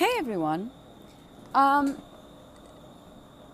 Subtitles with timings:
[0.00, 0.70] Hey everyone.
[1.54, 2.00] Um,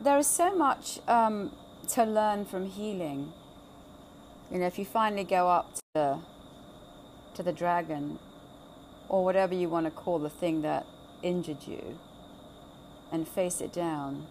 [0.00, 1.50] there is so much um,
[1.88, 3.32] to learn from healing.
[4.52, 6.18] You know, if you finally go up to the,
[7.34, 8.20] to the dragon,
[9.08, 10.86] or whatever you want to call the thing that
[11.20, 11.98] injured you,
[13.10, 14.28] and face it down,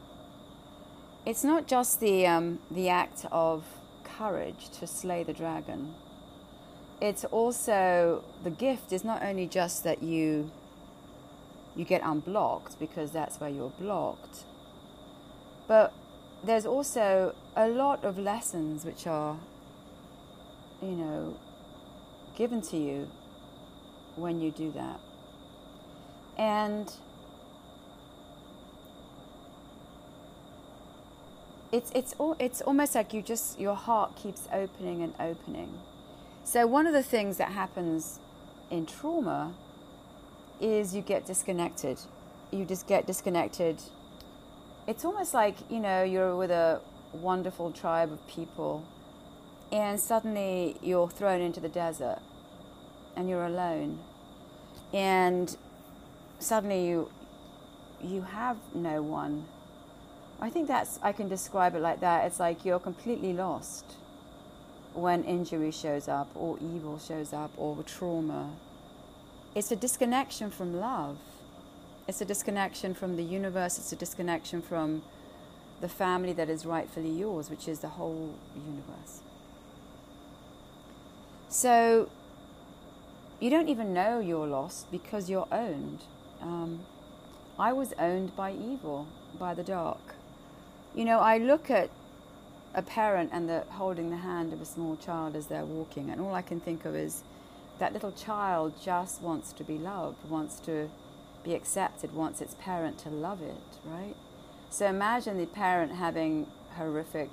[1.25, 3.65] it's not just the um, the act of
[4.05, 5.93] courage to slay the dragon.
[7.01, 10.49] It's also the gift is not only just that you
[11.75, 14.45] you get unblocked because that's where you're blocked.
[15.67, 15.93] But
[16.43, 19.37] there's also a lot of lessons which are,
[20.81, 21.37] you know,
[22.37, 23.09] given to you
[24.15, 24.99] when you do that.
[26.37, 26.91] And
[31.71, 35.79] it's it's all it's almost like you just your heart keeps opening and opening.
[36.43, 38.19] So one of the things that happens
[38.69, 39.53] in trauma
[40.59, 41.99] is you get disconnected.
[42.51, 43.81] You just get disconnected.
[44.87, 46.81] It's almost like, you know, you're with a
[47.13, 48.85] wonderful tribe of people
[49.71, 52.19] and suddenly you're thrown into the desert
[53.15, 53.99] and you're alone.
[54.93, 55.55] And
[56.39, 57.09] suddenly you
[58.01, 59.45] you have no one.
[60.39, 62.25] I think that's I can describe it like that.
[62.25, 63.85] It's like you're completely lost
[64.93, 68.51] when injury shows up or evil shows up or trauma
[69.55, 71.17] it's a disconnection from love.
[72.07, 73.79] It's a disconnection from the universe.
[73.79, 75.01] It's a disconnection from
[75.81, 79.21] the family that is rightfully yours, which is the whole universe.
[81.47, 82.09] So
[83.39, 86.01] you don't even know you're lost because you're owned.
[86.41, 86.85] Um,
[87.57, 89.07] I was owned by evil,
[89.39, 90.15] by the dark.
[90.93, 91.89] You know, I look at
[92.73, 96.19] a parent and the holding the hand of a small child as they're walking, and
[96.19, 97.23] all I can think of is
[97.79, 100.89] that little child just wants to be loved, wants to
[101.43, 104.15] be accepted, wants its parent to love it, right?
[104.69, 107.29] So imagine the parent having horrific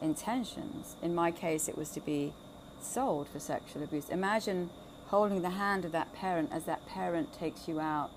[0.00, 0.96] intentions.
[1.02, 2.32] In my case, it was to be
[2.80, 4.08] sold for sexual abuse.
[4.08, 4.70] Imagine
[5.06, 8.10] holding the hand of that parent as that parent takes you out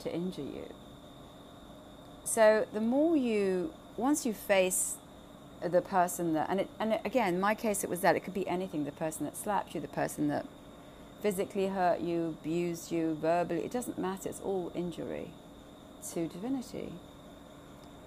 [0.00, 0.72] to injure you.
[2.24, 4.96] So the more you, once you face
[5.62, 8.34] the person that, and, it, and again, in my case, it was that it could
[8.34, 10.46] be anything the person that slapped you, the person that
[11.20, 14.28] physically hurt you, abused you, verbally, it doesn't matter.
[14.28, 15.30] It's all injury
[16.12, 16.92] to divinity.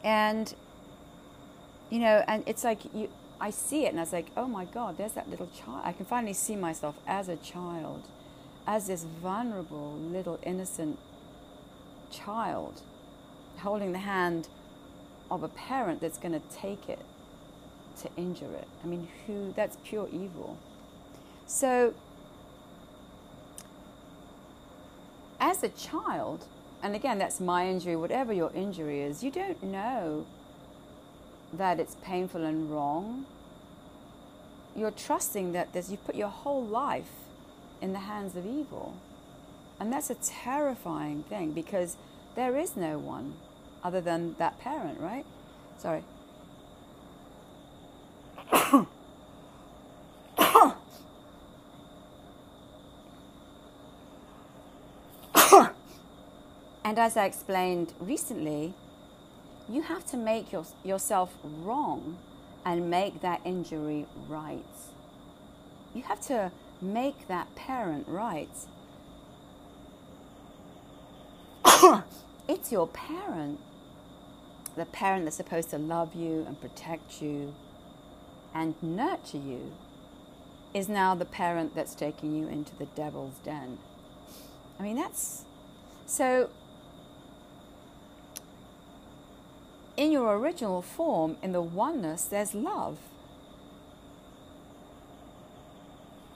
[0.03, 0.53] And,
[1.89, 4.65] you know, and it's like you, I see it and I was like, oh my
[4.65, 5.81] God, there's that little child.
[5.83, 8.03] I can finally see myself as a child,
[8.67, 10.99] as this vulnerable, little, innocent
[12.11, 12.81] child
[13.57, 14.47] holding the hand
[15.29, 16.99] of a parent that's going to take it
[18.01, 18.67] to injure it.
[18.83, 20.57] I mean, who, that's pure evil.
[21.45, 21.93] So,
[25.41, 26.45] as a child,
[26.83, 30.25] and again, that's my injury, whatever your injury is, you don't know
[31.51, 33.25] that it's painful and wrong.
[34.75, 37.11] You're trusting that there's, you've put your whole life
[37.81, 38.95] in the hands of evil.
[39.79, 41.97] And that's a terrifying thing because
[42.35, 43.33] there is no one
[43.83, 45.25] other than that parent, right?
[45.79, 46.03] Sorry.
[56.83, 58.73] And as I explained recently,
[59.69, 62.17] you have to make your, yourself wrong
[62.65, 64.65] and make that injury right.
[65.93, 68.49] You have to make that parent right.
[72.47, 73.59] it's your parent.
[74.75, 77.53] The parent that's supposed to love you and protect you
[78.53, 79.73] and nurture you
[80.73, 83.77] is now the parent that's taking you into the devil's den.
[84.79, 85.43] I mean, that's
[86.05, 86.49] so
[90.01, 92.97] in your original form, in the oneness, there's love.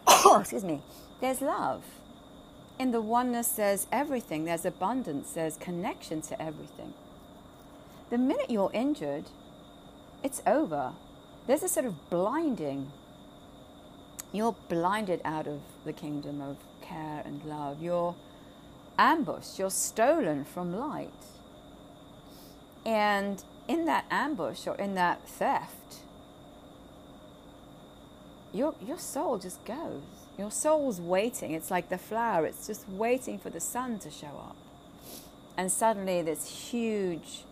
[0.05, 0.83] Oh, excuse me.
[1.19, 1.83] There's love.
[2.77, 4.45] In the oneness, there's everything.
[4.45, 5.31] There's abundance.
[5.31, 6.93] There's connection to everything.
[8.11, 9.31] The minute you're injured,
[10.21, 10.93] it's over.
[11.47, 12.91] There's a sort of blinding.
[14.31, 17.81] You're blinded out of the kingdom of care and love.
[17.81, 18.13] You're
[18.99, 19.57] ambushed.
[19.57, 21.09] You're stolen from light.
[22.85, 25.97] And in that ambush or in that theft,
[28.53, 30.01] your, your soul just goes.
[30.37, 31.51] Your soul's waiting.
[31.51, 34.55] It's like the flower, it's just waiting for the sun to show up.
[35.57, 37.43] And suddenly, this huge,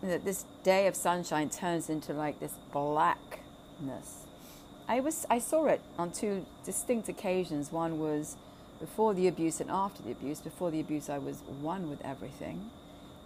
[0.00, 4.26] this day of sunshine turns into like this blackness.
[4.86, 7.72] I, was, I saw it on two distinct occasions.
[7.72, 8.36] One was
[8.78, 10.40] before the abuse and after the abuse.
[10.40, 12.70] Before the abuse, I was one with everything.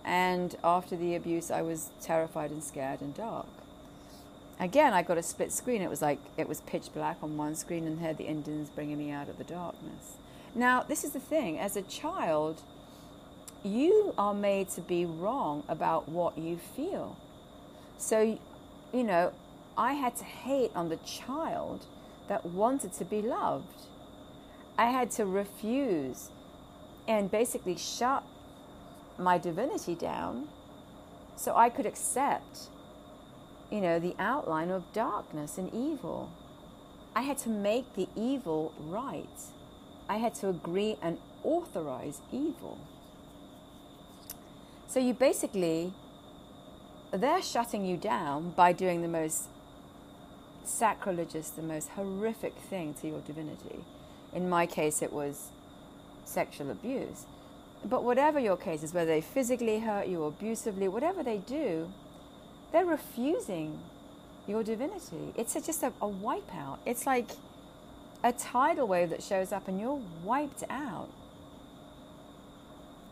[0.09, 3.47] And after the abuse, I was terrified and scared and dark.
[4.59, 5.83] Again, I got a split screen.
[5.83, 8.97] It was like it was pitch black on one screen and heard the Indians bringing
[8.97, 10.17] me out of the darkness.
[10.55, 12.63] Now, this is the thing as a child,
[13.63, 17.19] you are made to be wrong about what you feel.
[17.99, 18.39] So,
[18.95, 19.35] you know,
[19.77, 21.85] I had to hate on the child
[22.29, 23.83] that wanted to be loved.
[24.79, 26.31] I had to refuse
[27.07, 28.25] and basically shut
[29.19, 30.49] my divinity down
[31.37, 32.69] so I could accept,
[33.71, 36.31] you know, the outline of darkness and evil.
[37.15, 39.27] I had to make the evil right.
[40.09, 42.79] I had to agree and authorize evil.
[44.87, 45.93] So you basically,
[47.13, 49.49] they're shutting you down by doing the most
[50.65, 53.85] sacrilegious, the most horrific thing to your divinity.
[54.33, 55.51] In my case, it was
[56.25, 57.27] sexual abuse.
[57.85, 61.91] But whatever your case is, whether they physically hurt you or abusively, whatever they do,
[62.73, 63.79] they're refusing
[64.47, 65.33] your divinity.
[65.37, 66.79] It's a, just a, a wipeout.
[66.85, 67.31] It's like
[68.25, 71.09] a tidal wave that shows up and you're wiped out.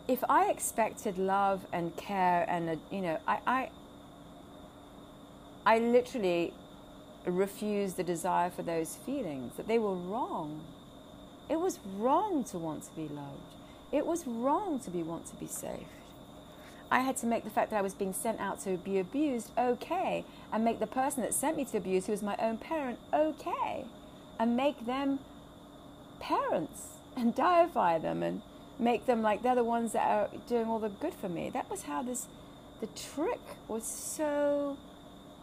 [0.08, 3.70] If I expected love and care and, a, you know, I, I,
[5.64, 6.52] I literally
[7.24, 10.62] refused the desire for those feelings, that they were wrong.
[11.48, 13.55] It was wrong to want to be loved.
[13.92, 15.84] It was wrong to be want to be saved.
[16.90, 19.50] I had to make the fact that I was being sent out to be abused
[19.58, 22.98] okay, and make the person that sent me to abuse, who was my own parent,
[23.12, 23.84] okay,
[24.38, 25.18] and make them
[26.20, 28.42] parents and deify them and
[28.78, 31.50] make them like they're the ones that are doing all the good for me.
[31.50, 32.26] That was how this,
[32.80, 34.76] the trick was so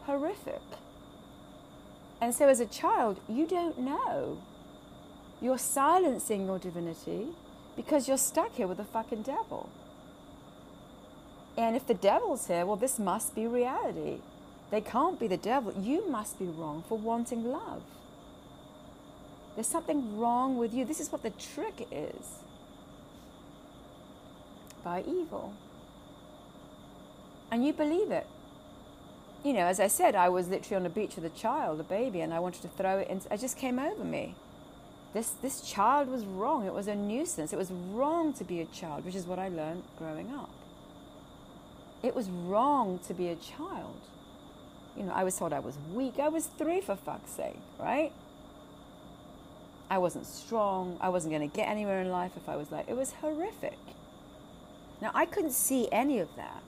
[0.03, 0.61] horrific.
[2.21, 4.37] And so as a child, you don't know.
[5.41, 7.29] You're silencing your divinity
[7.75, 9.69] because you're stuck here with the fucking devil.
[11.57, 14.17] And if the devil's here, well, this must be reality.
[14.71, 15.73] They can't be the devil.
[15.79, 17.83] You must be wrong for wanting love.
[19.55, 20.83] There's something wrong with you.
[20.83, 22.39] This is what the trick is
[24.83, 25.53] by evil.
[27.51, 28.25] And you believe it.
[29.43, 31.83] You know, as I said, I was literally on the beach with a child, a
[31.83, 33.21] baby, and I wanted to throw it in.
[33.29, 34.35] It just came over me
[35.13, 36.65] this, this child was wrong.
[36.65, 37.53] It was a nuisance.
[37.53, 40.49] It was wrong to be a child, which is what I learned growing up.
[42.01, 44.01] It was wrong to be a child.
[44.97, 46.19] You know, I was told I was weak.
[46.19, 48.11] I was three, for fuck's sake, right?
[49.89, 50.97] I wasn't strong.
[50.99, 53.77] I wasn't going to get anywhere in life if I was like, it was horrific.
[55.01, 56.63] Now, I couldn't see any of that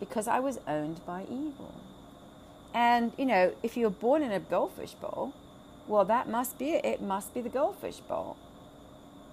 [0.00, 1.74] because I was owned by evil.
[2.74, 5.32] And, you know, if you're born in a goldfish bowl,
[5.88, 6.84] well, that must be it.
[6.84, 8.36] It must be the goldfish bowl.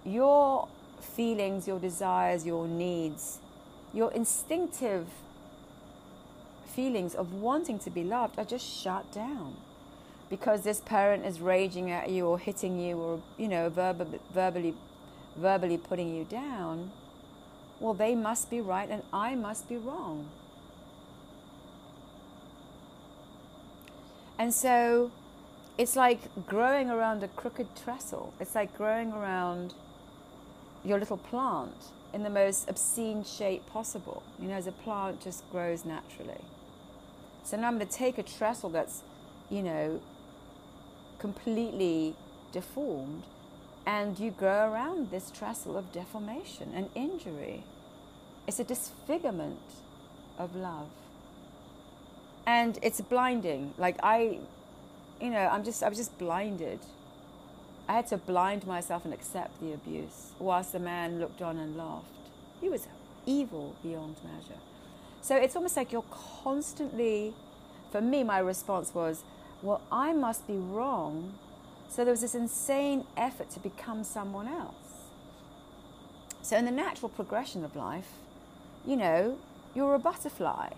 [0.05, 0.67] Your
[0.99, 3.39] feelings, your desires, your needs,
[3.93, 5.07] your instinctive
[6.65, 9.55] feelings of wanting to be loved are just shut down
[10.29, 14.73] because this parent is raging at you or hitting you or you know verb- verbally
[15.35, 16.91] verbally putting you down
[17.79, 20.27] well they must be right and i must be wrong
[24.39, 25.11] and so
[25.77, 28.33] it's like growing around a crooked trestle.
[28.39, 29.73] It's like growing around
[30.83, 34.21] your little plant in the most obscene shape possible.
[34.39, 36.41] You know, as a plant just grows naturally.
[37.43, 39.01] So now I'm going to take a trestle that's,
[39.49, 39.99] you know,
[41.19, 42.15] completely
[42.51, 43.23] deformed,
[43.85, 47.63] and you grow around this trestle of deformation and injury.
[48.47, 49.59] It's a disfigurement
[50.37, 50.89] of love.
[52.45, 53.73] And it's blinding.
[53.77, 54.39] Like, I
[55.23, 56.79] you know, I'm just, I was just blinded.
[57.87, 61.77] I had to blind myself and accept the abuse, whilst the man looked on and
[61.77, 62.05] laughed.
[62.59, 62.87] He was
[63.25, 64.59] evil beyond measure.
[65.21, 66.05] So it's almost like you're
[66.43, 67.33] constantly,
[67.91, 69.23] for me, my response was,
[69.61, 71.35] well, I must be wrong.
[71.87, 74.75] So there was this insane effort to become someone else.
[76.41, 78.09] So in the natural progression of life,
[78.85, 79.37] you know,
[79.73, 80.71] you're a butterfly.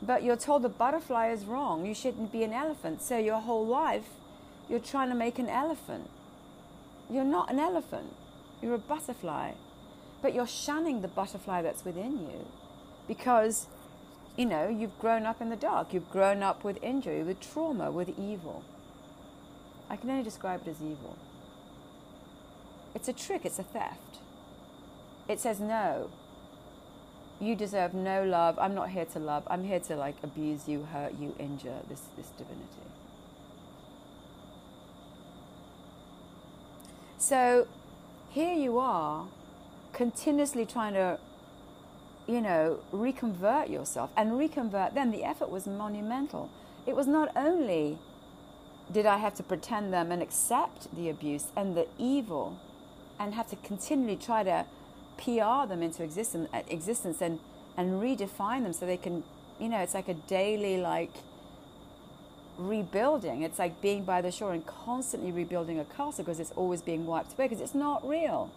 [0.00, 1.84] But you're told the butterfly is wrong.
[1.84, 3.02] You shouldn't be an elephant.
[3.02, 4.08] So your whole life,
[4.68, 6.08] you're trying to make an elephant.
[7.10, 8.14] You're not an elephant.
[8.62, 9.52] You're a butterfly.
[10.22, 12.46] But you're shunning the butterfly that's within you
[13.06, 13.66] because,
[14.36, 15.94] you know, you've grown up in the dark.
[15.94, 18.64] You've grown up with injury, with trauma, with evil.
[19.88, 21.16] I can only describe it as evil.
[22.94, 24.18] It's a trick, it's a theft.
[25.28, 26.10] It says no
[27.40, 28.58] you deserve no love.
[28.58, 29.44] I'm not here to love.
[29.46, 32.66] I'm here to like abuse you, hurt you, injure this, this divinity.
[37.18, 37.66] So
[38.30, 39.26] here you are,
[39.92, 41.18] continuously trying to,
[42.26, 45.10] you know, reconvert yourself and reconvert them.
[45.10, 46.50] The effort was monumental.
[46.86, 47.98] It was not only
[48.90, 52.58] did I have to pretend them and accept the abuse and the evil
[53.18, 54.64] and have to continually try to
[55.18, 57.38] PR them into existence, existence and,
[57.76, 59.24] and redefine them so they can,
[59.60, 61.10] you know, it's like a daily, like,
[62.58, 63.42] rebuilding.
[63.42, 67.06] It's like being by the shore and constantly rebuilding a castle because it's always being
[67.06, 68.50] wiped away because it's not real.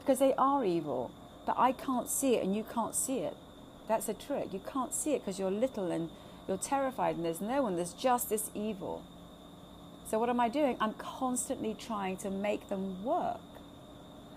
[0.00, 1.10] Because they are evil.
[1.46, 3.36] But I can't see it and you can't see it.
[3.88, 4.52] That's a trick.
[4.52, 6.10] You can't see it because you're little and
[6.46, 7.76] you're terrified and there's no one.
[7.76, 9.02] There's just this evil.
[10.08, 10.76] So what am I doing?
[10.80, 13.40] I'm constantly trying to make them work.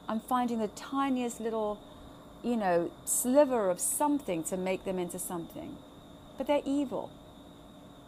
[0.07, 1.79] I'm finding the tiniest little,
[2.43, 5.77] you know, sliver of something to make them into something.
[6.37, 7.09] But they're evil.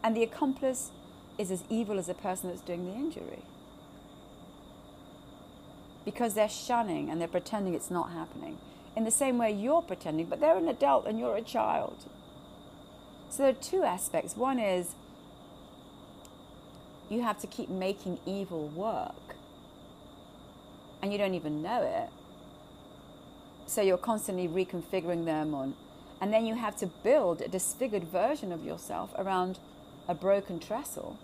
[0.04, 0.92] And the accomplice
[1.38, 3.44] is as evil as the person that's doing the injury.
[6.06, 8.58] Because they're shunning and they're pretending it's not happening.
[8.96, 12.06] In the same way you're pretending, but they're an adult and you're a child.
[13.30, 14.36] So there are two aspects.
[14.36, 14.96] One is
[17.10, 19.36] you have to keep making evil work,
[21.02, 22.10] and you don't even know it.
[23.66, 25.76] So you're constantly reconfiguring them on,
[26.22, 29.60] and then you have to build a disfigured version of yourself around
[30.08, 31.18] a broken trestle,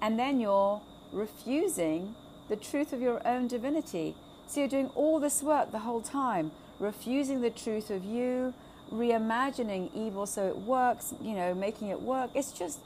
[0.00, 0.80] and then you're
[1.12, 2.14] refusing
[2.48, 4.14] the truth of your own divinity.
[4.46, 8.54] So you're doing all this work the whole time, refusing the truth of you,
[8.92, 12.30] reimagining evil so it works, you know, making it work.
[12.34, 12.78] It's just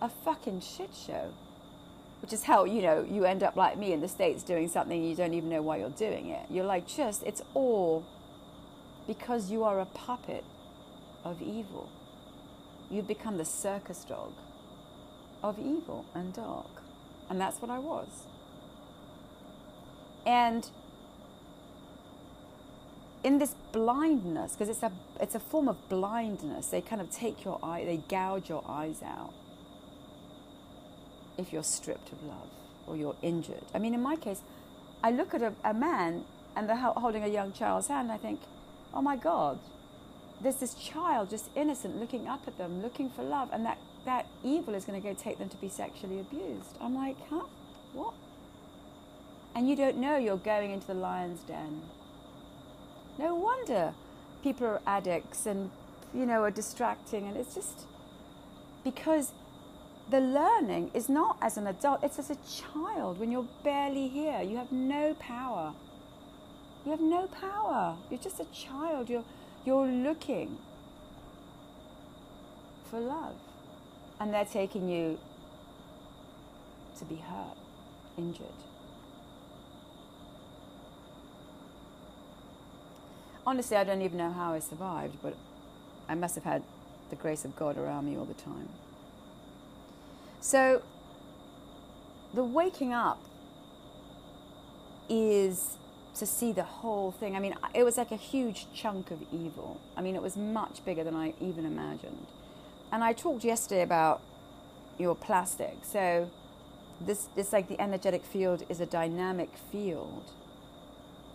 [0.00, 1.32] a fucking shit show.
[2.24, 5.04] Which is how, you know, you end up like me in the States doing something
[5.04, 6.46] you don't even know why you're doing it.
[6.48, 8.06] You're like, just, it's all
[9.06, 10.42] because you are a puppet
[11.22, 11.90] of evil.
[12.90, 14.32] You've become the circus dog
[15.42, 16.70] of evil and dark.
[17.28, 18.08] And that's what I was.
[20.24, 20.66] And
[23.22, 27.44] in this blindness, because it's a, it's a form of blindness, they kind of take
[27.44, 29.34] your eye, they gouge your eyes out
[31.36, 32.48] if you're stripped of love
[32.86, 33.64] or you're injured.
[33.74, 34.42] I mean, in my case,
[35.02, 36.24] I look at a, a man
[36.56, 38.40] and they're holding a young child's hand, and I think,
[38.92, 39.58] oh my God,
[40.40, 44.26] there's this child just innocent looking up at them, looking for love, and that that
[44.42, 46.76] evil is going to go take them to be sexually abused.
[46.80, 47.46] I'm like, huh?
[47.92, 48.14] What?
[49.54, 51.82] And you don't know you're going into the lion's den.
[53.18, 53.94] No wonder
[54.42, 55.70] people are addicts and,
[56.12, 57.26] you know, are distracting.
[57.26, 57.86] And it's just
[58.82, 59.32] because
[60.10, 64.42] the learning is not as an adult, it's as a child when you're barely here.
[64.42, 65.72] You have no power.
[66.84, 67.96] You have no power.
[68.10, 69.08] You're just a child.
[69.08, 69.24] You're,
[69.64, 70.58] you're looking
[72.90, 73.36] for love
[74.20, 75.18] and they're taking you
[76.98, 77.56] to be hurt,
[78.16, 78.46] injured.
[83.46, 85.34] Honestly, I don't even know how I survived, but
[86.08, 86.62] I must have had
[87.10, 88.68] the grace of God around me all the time.
[90.44, 90.82] So,
[92.34, 93.18] the waking up
[95.08, 95.78] is
[96.16, 97.34] to see the whole thing.
[97.34, 99.80] I mean, it was like a huge chunk of evil.
[99.96, 102.26] I mean, it was much bigger than I even imagined.
[102.92, 104.20] And I talked yesterday about
[104.98, 105.78] your plastic.
[105.82, 106.30] So
[107.00, 110.30] this it's like the energetic field is a dynamic field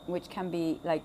[0.05, 1.03] which can be like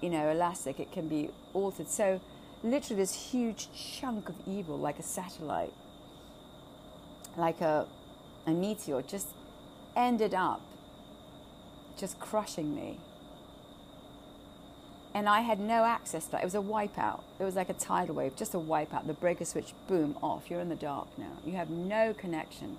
[0.00, 2.18] you know elastic it can be altered so
[2.62, 5.74] literally this huge chunk of evil like a satellite
[7.38, 7.86] like a
[8.46, 9.28] a meteor just
[9.96, 10.60] ended up
[11.96, 12.98] just crushing me
[15.14, 16.42] and I had no access to that.
[16.42, 17.22] It was a wipeout.
[17.40, 19.06] It was like a tidal wave, just a wipeout.
[19.06, 20.48] The breaker switch, boom, off.
[20.48, 21.38] You're in the dark now.
[21.44, 22.76] You have no connection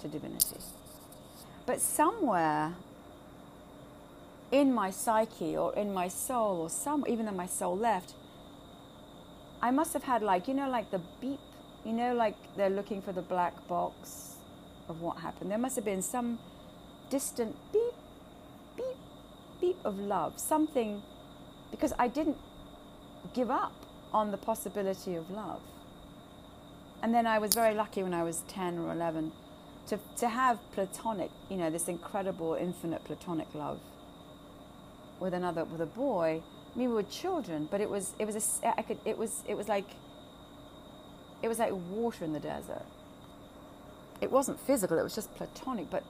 [0.00, 0.56] to divinity.
[1.66, 2.74] But somewhere
[4.50, 8.14] in my psyche or in my soul or some even though my soul left,
[9.60, 11.40] I must have had like, you know, like the beep,
[11.84, 14.36] you know, like they're looking for the black box
[14.88, 15.50] of what happened.
[15.50, 16.38] There must have been some
[17.10, 17.94] distant beep,
[18.76, 18.96] beep,
[19.60, 21.02] beep of love, something
[21.70, 22.38] because I didn't
[23.34, 23.72] give up
[24.12, 25.60] on the possibility of love.
[27.02, 29.32] And then I was very lucky when I was 10 or 11
[29.88, 33.80] to, to have platonic, you know, this incredible, infinite platonic love
[35.20, 36.42] with another, with a boy.
[36.74, 39.42] I mean, we were children, but it was, it was, a, I could, it was,
[39.46, 39.86] it was like,
[41.42, 42.86] it was like water in the desert.
[44.20, 46.04] It wasn't physical, it was just platonic, but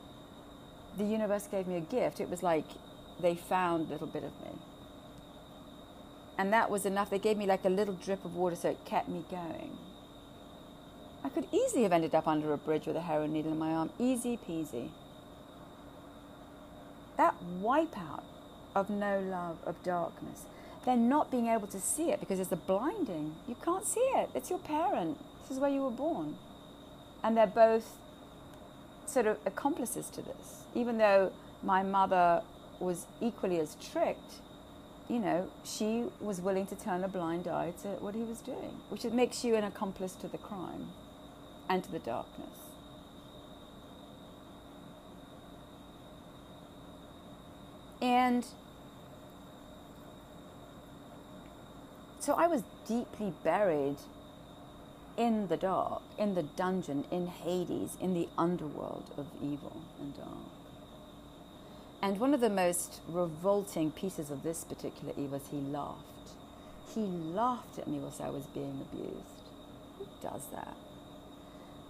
[0.97, 2.21] the universe gave me a gift.
[2.21, 2.67] It was like
[3.21, 4.59] they found a little bit of me.
[6.39, 7.11] And that was enough.
[7.11, 9.77] They gave me like a little drip of water so it kept me going.
[11.25, 13.73] I could easily have ended up under a bridge with a heroin needle in my
[13.73, 13.91] arm.
[13.99, 14.91] Easy peasy.
[17.19, 18.23] that wipeout
[18.75, 20.45] of no love, of darkness,
[20.85, 23.35] then not being able to see it because it's a blinding.
[23.47, 24.31] You can't see it.
[24.35, 25.19] It's your parent.
[25.43, 26.37] This is where you were born.
[27.23, 27.97] And they're both
[29.07, 30.65] sort of accomplices to this.
[30.75, 31.33] Even though
[31.63, 32.43] my mother
[32.79, 34.35] was equally as tricked,
[35.09, 38.81] you know, she was willing to turn a blind eye to what he was doing,
[38.91, 40.89] which makes you an accomplice to the crime
[41.69, 42.49] and to the darkness.
[48.01, 48.47] And
[52.29, 53.97] so I was deeply buried
[55.17, 60.51] in the dark, in the dungeon, in Hades, in the underworld of evil and dark.
[62.03, 66.35] And one of the most revolting pieces of this particular evil was he laughed.
[66.95, 69.41] He laughed at me whilst I was being abused.
[69.97, 70.77] Who does that?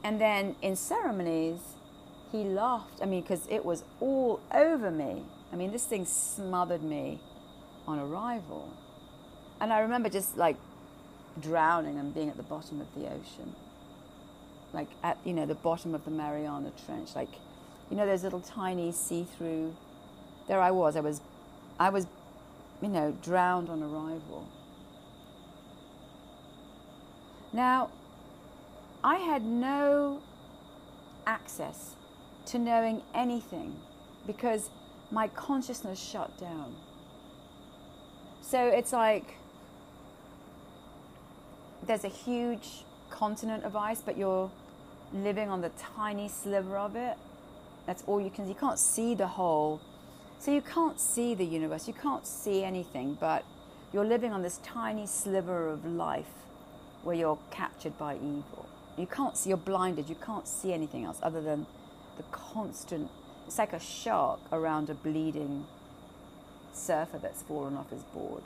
[0.04, 1.59] And then in ceremonies,
[2.30, 3.02] he laughed.
[3.02, 5.25] I mean, because it was all over me.
[5.52, 7.18] I mean, this thing smothered me
[7.88, 8.73] on arrival.
[9.60, 10.56] And I remember just like
[11.40, 13.54] drowning and being at the bottom of the ocean.
[14.72, 17.14] Like at, you know, the bottom of the Mariana Trench.
[17.14, 17.30] Like,
[17.90, 19.74] you know, those little tiny see through.
[20.46, 20.96] There I was.
[20.96, 21.20] I was,
[21.78, 22.06] I was,
[22.82, 24.46] you know, drowned on arrival.
[27.52, 27.90] Now,
[29.02, 30.20] I had no
[31.26, 31.94] access
[32.46, 33.76] to knowing anything
[34.26, 34.70] because
[35.10, 36.74] my consciousness shut down.
[38.42, 39.38] So it's like
[41.87, 44.50] there's a huge continent of ice, but you're
[45.12, 47.16] living on the tiny sliver of it.
[47.87, 48.49] That's all you can.
[48.49, 49.80] You can't see the whole.
[50.38, 51.88] So you can't see the universe.
[51.88, 53.44] You can't see anything, but
[53.92, 56.26] you're living on this tiny sliver of life
[57.02, 58.68] where you're captured by evil.
[58.97, 59.50] You can't see.
[59.50, 60.08] You're blinded.
[60.08, 61.66] You can't see anything else other than
[62.16, 63.11] the constant.
[63.47, 65.66] It's like a shark around a bleeding
[66.73, 68.42] surfer that's fallen off his board.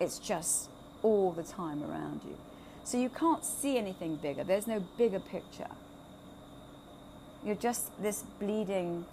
[0.00, 0.68] It's just
[1.02, 2.36] all the time around you.
[2.84, 4.44] So you can't see anything bigger.
[4.44, 5.70] There's no bigger picture.
[7.44, 9.04] You're just this bleeding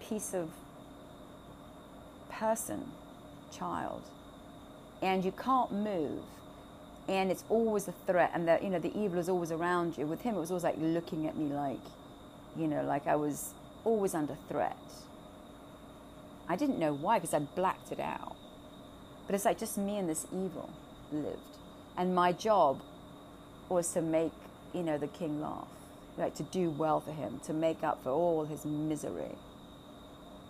[0.00, 0.50] piece of
[2.30, 2.84] person,
[3.52, 4.02] child,
[5.02, 6.22] and you can't move.
[7.08, 10.06] And it's always a threat, and the you know the evil is always around you.
[10.06, 11.80] With him, it was always like looking at me like,
[12.54, 14.76] you know, like I was always under threat.
[16.48, 18.36] I didn't know why because I'd blacked it out.
[19.26, 20.70] But it's like just me and this evil
[21.12, 21.38] lived.
[21.96, 22.80] And my job
[23.68, 24.32] was to make,
[24.72, 25.68] you know, the king laugh,
[26.16, 29.34] like to do well for him, to make up for all his misery.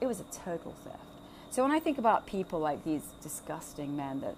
[0.00, 0.98] It was a total theft.
[1.50, 4.36] So when I think about people like these disgusting men that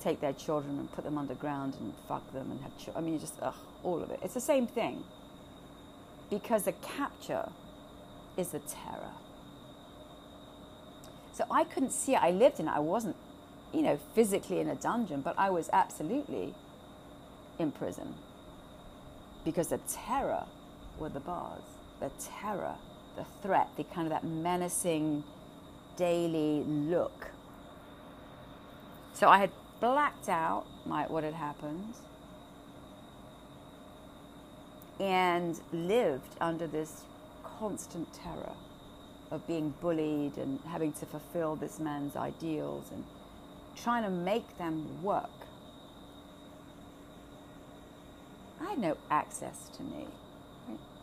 [0.00, 3.20] take their children and put them underground and fuck them and have children, I mean,
[3.20, 4.18] just, ugh, all of it.
[4.22, 5.04] It's the same thing.
[6.28, 7.48] Because the capture
[8.36, 9.12] is the terror.
[11.32, 12.22] So I couldn't see it.
[12.22, 12.72] I lived in it.
[12.72, 13.16] I wasn't
[13.72, 16.54] you know, physically in a dungeon, but I was absolutely
[17.58, 18.14] in prison
[19.44, 20.44] because the terror
[20.98, 21.62] were the bars,
[22.00, 22.74] the terror,
[23.16, 25.24] the threat, the kind of that menacing
[25.96, 27.30] daily look.
[29.12, 31.94] So I had blacked out my, what had happened
[34.98, 37.02] and lived under this
[37.58, 38.52] constant terror
[39.30, 43.04] of being bullied and having to fulfill this man's ideals and
[43.76, 45.30] trying to make them work.
[48.60, 50.06] I had no access to me,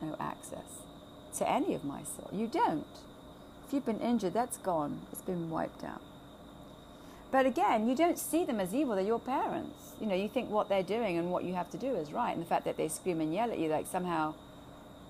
[0.02, 0.84] no access
[1.38, 2.30] to any of my soul.
[2.32, 2.86] You don't.
[3.66, 6.02] If you've been injured, that's gone, it's been wiped out.
[7.32, 9.94] But again, you don't see them as evil, they're your parents.
[10.00, 12.32] You know, you think what they're doing and what you have to do is right.
[12.32, 14.36] And the fact that they scream and yell at you, like somehow,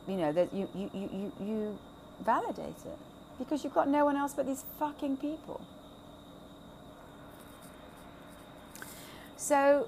[0.08, 1.80] you know, that you, you, you, you, you
[2.22, 2.98] validate it.
[3.38, 5.62] Because you've got no one else but these fucking people.
[9.48, 9.88] So,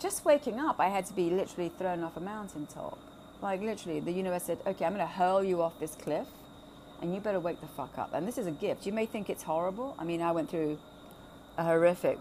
[0.00, 2.98] just waking up, I had to be literally thrown off a mountaintop.
[3.42, 6.26] Like, literally, the universe said, okay, I'm going to hurl you off this cliff
[7.02, 8.14] and you better wake the fuck up.
[8.14, 8.86] And this is a gift.
[8.86, 9.94] You may think it's horrible.
[9.98, 10.78] I mean, I went through
[11.58, 12.18] a horrific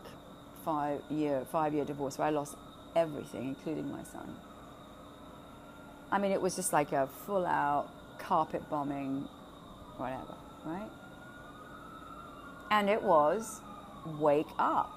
[0.65, 2.57] five year, five year divorce where I lost
[2.97, 4.35] everything, including my son.
[6.11, 7.87] I mean, it was just like a full out
[8.17, 9.25] carpet bombing,
[9.95, 10.89] whatever, right?
[12.71, 13.61] And it was
[14.17, 14.91] wake up.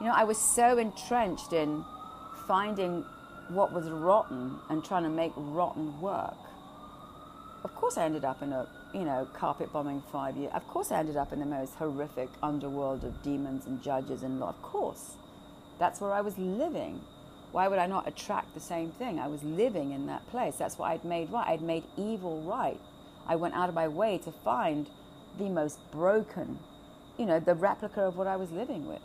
[0.00, 1.84] You know, I was so entrenched in
[2.46, 3.04] finding
[3.48, 6.36] what was rotten and trying to make rotten work.
[7.64, 10.52] Of course, I ended up in a, you know, carpet bombing five years.
[10.54, 14.40] Of course, I ended up in the most horrific underworld of demons and judges and
[14.40, 14.48] law.
[14.48, 15.16] Of course.
[15.78, 17.00] That's where I was living.
[17.52, 19.18] Why would I not attract the same thing?
[19.18, 20.56] I was living in that place.
[20.56, 21.48] That's what I'd made right.
[21.48, 22.80] I'd made evil right.
[23.26, 24.88] I went out of my way to find
[25.40, 26.58] the most broken,
[27.18, 29.02] you know, the replica of what I was living with.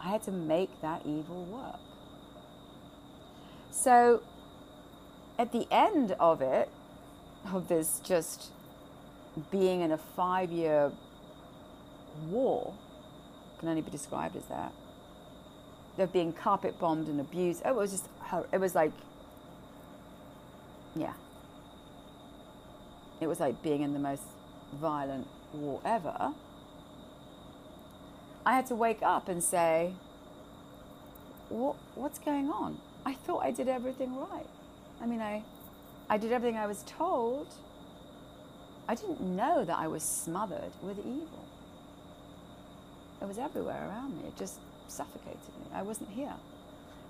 [0.00, 1.80] I had to make that evil work.
[3.70, 4.22] So
[5.38, 6.68] at the end of it,
[7.52, 8.52] of this just
[9.50, 10.92] being in a five year
[12.28, 12.74] war,
[13.58, 14.72] can only be described as that,
[15.98, 17.62] of being carpet bombed and abused.
[17.64, 18.08] Oh, it was just,
[18.52, 18.92] it was like,
[20.94, 21.14] yeah.
[23.20, 24.22] It was like being in the most
[24.74, 26.32] violent war ever.
[28.46, 29.94] I had to wake up and say,
[31.48, 32.78] what, what's going on?
[33.06, 34.46] I thought I did everything right.
[35.00, 35.42] I mean, I,
[36.08, 37.48] I did everything I was told.
[38.88, 41.44] I didn't know that I was smothered with evil.
[43.22, 44.28] It was everywhere around me.
[44.28, 44.58] It just
[44.88, 45.66] suffocated me.
[45.72, 46.34] I wasn't here.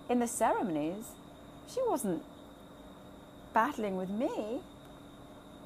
[0.09, 1.05] In the ceremonies,
[1.72, 2.22] she wasn't
[3.53, 4.61] battling with me.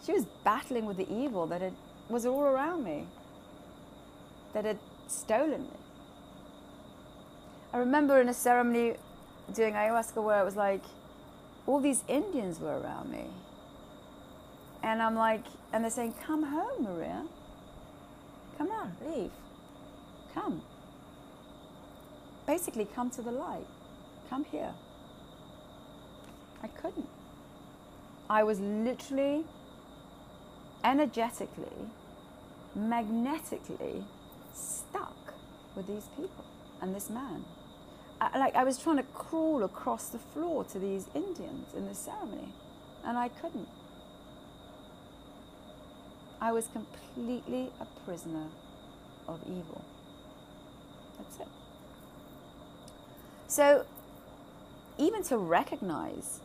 [0.05, 1.75] She was battling with the evil that had,
[2.09, 3.07] was all around me,
[4.53, 5.79] that had stolen me.
[7.73, 8.95] I remember in a ceremony
[9.53, 10.83] doing ayahuasca where it was like
[11.67, 13.27] all these Indians were around me.
[14.83, 17.25] And I'm like, and they're saying, Come home, Maria.
[18.57, 19.31] Come on, leave.
[20.35, 20.63] Come.
[22.47, 23.67] Basically, come to the light.
[24.31, 24.73] Come here.
[26.63, 27.09] I couldn't.
[28.31, 29.45] I was literally,
[30.83, 31.91] energetically,
[32.79, 34.05] magnetically
[34.55, 35.35] stuck
[35.75, 36.45] with these people
[36.81, 37.45] and this man.
[38.21, 41.95] I, like I was trying to crawl across the floor to these Indians in the
[41.95, 42.53] ceremony,
[43.05, 43.69] and I couldn't.
[46.41, 48.47] I was completely a prisoner
[49.27, 49.85] of evil.
[51.19, 51.49] That's it.
[53.49, 53.85] So,
[54.99, 56.41] even to recognize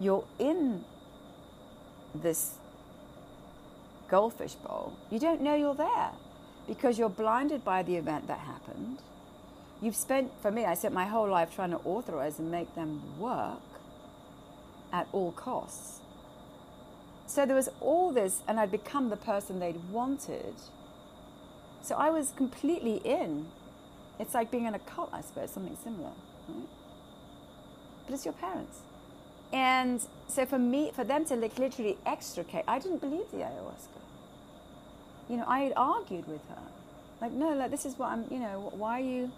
[0.00, 0.84] you're in
[2.14, 2.54] this
[4.10, 6.10] goldfish bowl, you don't know you're there
[6.66, 8.98] because you're blinded by the event that happened.
[9.80, 13.18] You've spent, for me, I spent my whole life trying to authorize and make them
[13.18, 13.60] work
[14.92, 16.00] at all costs.
[17.26, 20.54] So there was all this, and I'd become the person they'd wanted.
[21.82, 23.46] So I was completely in.
[24.18, 26.10] It's like being in a cult, I suppose, something similar.
[26.48, 26.68] Right?
[28.06, 28.80] But it's your parents.
[29.52, 34.00] And so for me, for them to like literally extricate, I didn't believe the ayahuasca.
[35.28, 36.62] You know, I had argued with her.
[37.20, 39.30] Like, no, like this is what I'm, you know, why are you,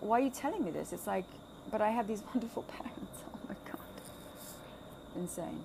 [0.00, 0.92] why are you telling me this?
[0.92, 1.24] It's like,
[1.70, 3.22] but I have these wonderful parents.
[3.34, 3.80] Oh my God.
[5.16, 5.62] Insane.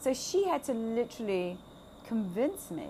[0.00, 1.58] So she had to literally
[2.06, 2.88] convince me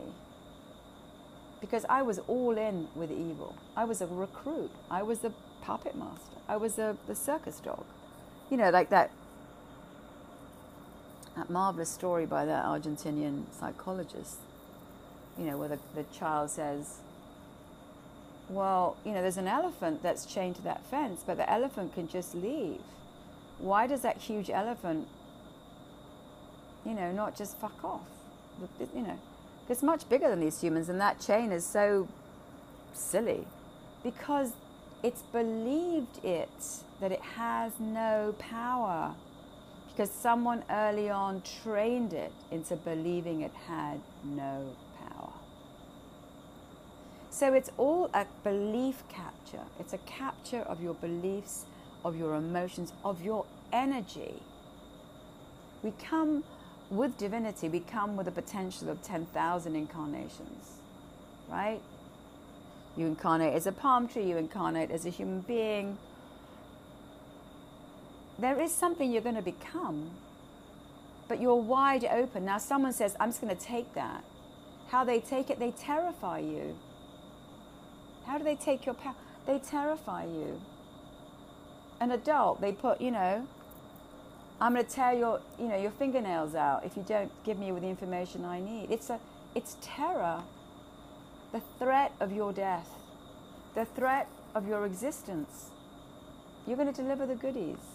[1.61, 3.55] because I was all in with evil.
[3.77, 4.70] I was a recruit.
[4.90, 6.38] I was a puppet master.
[6.48, 7.85] I was a, the circus dog.
[8.51, 9.11] You know, like that,
[11.37, 14.38] that marvelous story by that Argentinian psychologist,
[15.38, 16.99] you know, where the, the child says,
[18.49, 22.07] well, you know, there's an elephant that's chained to that fence, but the elephant can
[22.07, 22.81] just leave.
[23.59, 25.09] Why does that huge elephant
[26.85, 28.01] you know, not just fuck off.
[28.95, 29.18] You know,
[29.68, 32.09] it's much bigger than these humans, and that chain is so
[32.92, 33.47] silly
[34.03, 34.53] because
[35.03, 36.51] it's believed it
[37.01, 39.14] that it has no power
[39.94, 45.33] because someone early on trained it into believing it had no power.
[47.31, 49.64] So it's all a belief capture.
[49.78, 51.66] It's a capture of your beliefs,
[52.05, 54.35] of your emotions, of your energy.
[55.83, 56.44] We come
[56.90, 60.76] with divinity, we come with a potential of 10,000 incarnations,
[61.50, 61.81] right?
[62.96, 65.96] You incarnate as a palm tree, you incarnate as a human being.
[68.38, 70.11] There is something you're going to become,
[71.29, 72.45] but you're wide open.
[72.45, 74.25] Now, someone says, I'm just going to take that.
[74.88, 76.77] How they take it, they terrify you.
[78.27, 79.14] How do they take your power?
[79.47, 80.61] They terrify you.
[82.01, 83.47] An adult, they put, you know,
[84.61, 87.71] I'm going to tear your, you know, your fingernails out if you don't give me
[87.71, 88.90] the information I need.
[88.90, 89.18] It's a,
[89.55, 90.42] it's terror.
[91.53, 92.88] The threat of your death,
[93.75, 95.71] the threat of your existence.
[96.66, 97.91] You're going to deliver the goodies.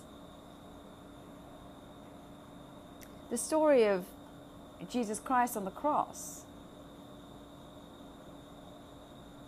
[3.30, 4.06] The story of
[4.90, 6.44] Jesus Christ on the cross.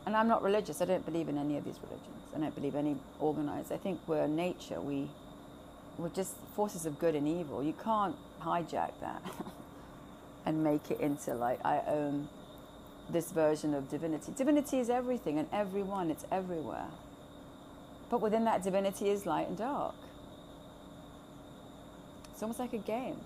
[0.05, 0.81] And I'm not religious.
[0.81, 2.23] I don't believe in any of these religions.
[2.35, 3.71] I don't believe any organized.
[3.71, 4.81] I think we're nature.
[4.81, 5.09] We
[5.97, 7.61] we're just forces of good and evil.
[7.63, 9.21] You can't hijack that
[10.45, 12.29] and make it into like I own
[13.09, 14.31] this version of divinity.
[14.35, 16.87] Divinity is everything and everyone, it's everywhere.
[18.09, 19.95] But within that divinity is light and dark.
[22.31, 23.17] It's almost like a game.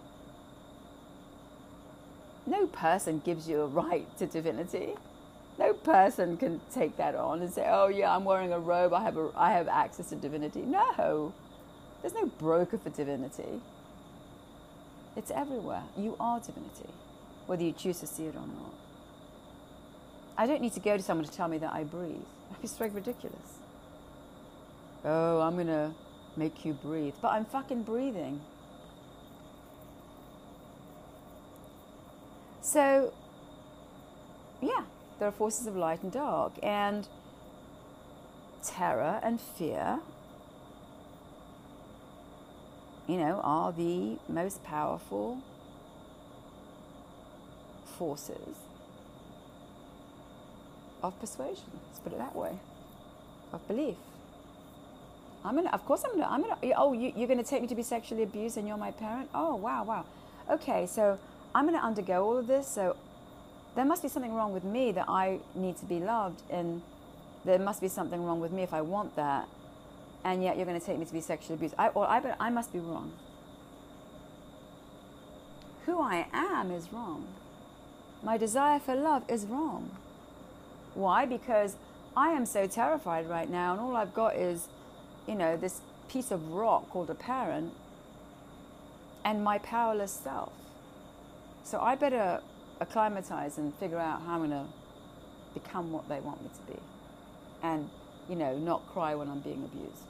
[2.45, 4.95] No person gives you a right to divinity.
[5.57, 8.93] No person can take that on and say, "Oh yeah, I'm wearing a robe.
[8.93, 11.33] I have a, I have access to divinity." No,
[12.01, 13.61] there's no broker for divinity.
[15.15, 15.83] It's everywhere.
[15.95, 16.89] You are divinity,
[17.45, 18.73] whether you choose to see it or not.
[20.37, 22.25] I don't need to go to someone to tell me that I breathe.
[22.49, 23.59] That'd be straight ridiculous.
[25.05, 25.93] Oh, I'm gonna
[26.35, 28.41] make you breathe, but I'm fucking breathing.
[32.73, 33.13] So,
[34.59, 34.85] yeah,
[35.19, 37.07] there are forces of light and dark, and
[38.63, 39.99] terror and fear,
[43.05, 45.43] you know, are the most powerful
[47.99, 48.57] forces
[51.03, 51.79] of persuasion.
[51.89, 52.57] Let's put it that way,
[53.51, 53.97] of belief.
[55.45, 56.57] I'm gonna, of course, I'm gonna, I'm gonna.
[56.75, 59.29] Oh, you, you're gonna take me to be sexually abused, and you're my parent.
[59.35, 60.05] Oh, wow, wow.
[60.49, 61.19] Okay, so
[61.55, 62.67] I'm gonna undergo all of this.
[62.67, 62.95] So
[63.75, 66.81] there must be something wrong with me that I need to be loved, and
[67.45, 69.47] there must be something wrong with me if I want that,
[70.23, 71.75] and yet you're going to take me to be sexually abused.
[71.77, 73.13] I, or I, I must be wrong.
[75.85, 77.27] Who I am is wrong.
[78.21, 79.91] My desire for love is wrong.
[80.93, 81.25] Why?
[81.25, 81.75] Because
[82.15, 84.67] I am so terrified right now, and all I've got is,
[85.27, 87.73] you know, this piece of rock called a parent
[89.25, 90.53] and my powerless self.
[91.63, 92.41] So I better
[92.79, 94.65] acclimatize and figure out how I'm going to
[95.53, 96.79] become what they want me to be.
[97.61, 97.89] And,
[98.29, 100.03] you know, not cry when I'm being abused.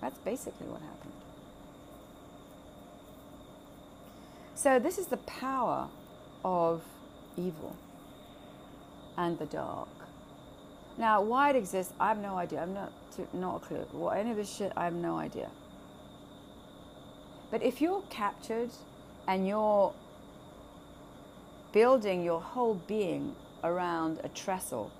[0.00, 1.12] That's basically what happened.
[4.54, 5.88] So, this is the power
[6.44, 6.82] of
[7.36, 7.76] evil
[9.18, 9.88] and the dark.
[10.96, 12.60] Now, why it exists, I have no idea.
[12.62, 12.92] I'm not,
[13.34, 13.86] not a clue.
[13.92, 15.50] What any of this shit, I have no idea.
[17.50, 18.70] But if you're captured
[19.28, 19.92] and you're
[21.72, 24.92] building your whole being around a trestle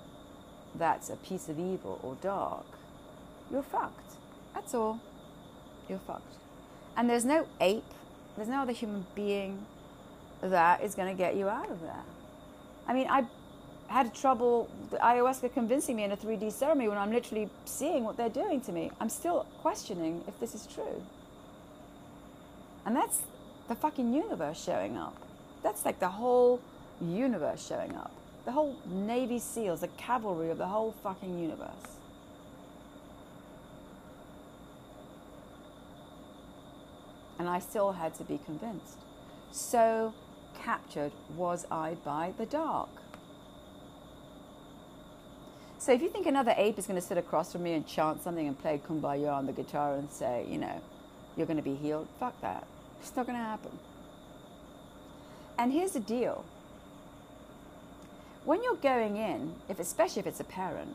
[0.75, 2.67] that's a piece of evil or dark,
[3.51, 4.15] you're fucked.
[4.55, 5.01] That's all.
[5.89, 6.35] You're fucked.
[6.97, 7.85] And there's no ape,
[8.37, 9.67] there's no other human being
[10.43, 12.05] that is going to get you out of there.
[12.87, 13.27] I mean, I
[13.89, 18.17] had trouble the ayahuasca convincing me in a 3D ceremony when I'm literally seeing what
[18.17, 18.91] they're doing to me.
[19.01, 21.03] I'm still questioning if this is true.
[22.85, 23.23] And that's
[23.69, 25.17] the fucking universe showing up.
[25.67, 26.61] That's like the whole
[27.01, 28.13] universe showing up.
[28.45, 31.97] The whole Navy SEALs, the cavalry of the whole fucking universe.
[37.41, 38.99] And I still had to be convinced.
[39.51, 40.15] So
[40.57, 42.91] captured was I by the dark.
[45.79, 48.23] So if you think another ape is going to sit across from me and chant
[48.23, 50.81] something and play kumbaya on the guitar and say, you know,
[51.37, 52.65] you're going to be healed, fuck that.
[53.01, 53.77] It's not going to happen.
[55.59, 56.45] And here's the deal
[58.45, 60.95] when you're going in, if especially if it's a parent,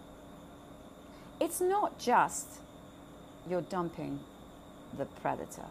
[1.40, 2.48] it's not just
[3.50, 4.22] you're dumping
[4.98, 5.66] the predator.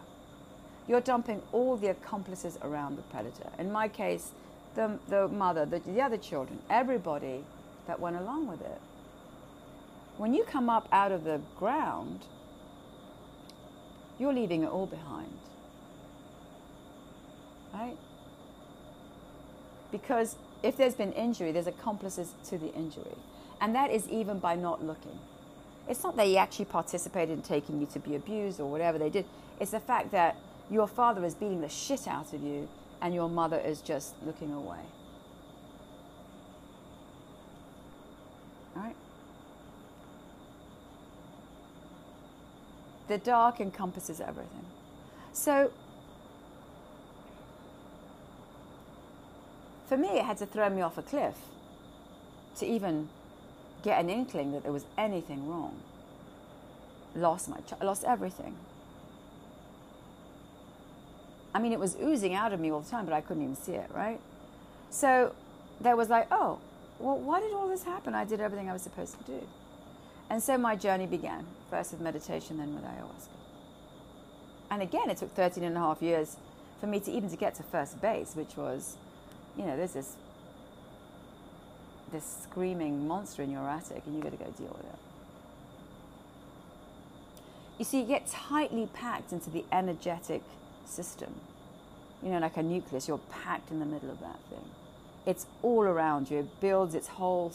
[0.86, 3.48] You're dumping all the accomplices around the predator.
[3.58, 4.32] In my case,
[4.74, 7.44] the, the mother, the, the other children, everybody
[7.86, 8.80] that went along with it.
[10.18, 12.26] When you come up out of the ground,
[14.18, 15.32] you're leaving it all behind.
[17.72, 17.96] Right?
[19.90, 23.16] Because if there's been injury, there's accomplices to the injury.
[23.60, 25.18] And that is even by not looking.
[25.88, 29.10] It's not that he actually participated in taking you to be abused or whatever they
[29.10, 29.24] did.
[29.58, 30.36] It's the fact that
[30.70, 32.68] your father is beating the shit out of you
[33.02, 34.78] and your mother is just looking away.
[38.76, 38.96] All right?
[43.08, 44.64] The dark encompasses everything.
[45.32, 45.72] So
[49.90, 51.34] for me, it had to throw me off a cliff
[52.56, 53.08] to even
[53.82, 55.80] get an inkling that there was anything wrong.
[57.16, 58.54] Lost my, ch- lost everything.
[61.52, 63.56] I mean, it was oozing out of me all the time, but I couldn't even
[63.56, 64.20] see it, right?
[64.90, 65.34] So
[65.80, 66.60] there was like, oh,
[67.00, 68.14] well, why did all this happen?
[68.14, 69.44] I did everything I was supposed to do.
[70.30, 73.34] And so my journey began, first with meditation, then with ayahuasca.
[74.70, 76.36] And again, it took 13 and a half years
[76.78, 78.96] for me to even to get to first base, which was
[79.60, 80.16] you know, there's this
[82.12, 84.98] this screaming monster in your attic and you got to go deal with it.
[87.78, 90.42] You see, you get tightly packed into the energetic
[90.86, 91.34] system.
[92.22, 94.64] You know, like a nucleus, you're packed in the middle of that thing.
[95.24, 96.38] It's all around you.
[96.38, 97.52] It builds its whole.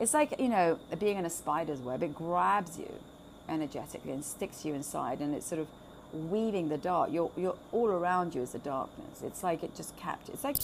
[0.00, 2.02] It's like, you know, being in a spider's web.
[2.02, 2.92] It grabs you
[3.48, 5.68] energetically and sticks you inside, and it's sort of
[6.12, 7.10] weaving the dark.
[7.12, 9.22] You're, you're all around you is the darkness.
[9.22, 10.34] It's like it just captures.
[10.34, 10.56] It's like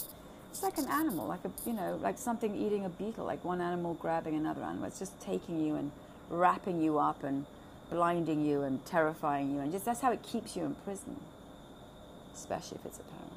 [0.49, 3.61] it's like an animal, like a you know, like something eating a beetle, like one
[3.61, 4.85] animal grabbing another animal.
[4.85, 5.91] It's just taking you and
[6.29, 7.45] wrapping you up and
[7.89, 11.19] blinding you and terrifying you, and just that's how it keeps you in prison,
[12.33, 13.33] especially if it's a parent.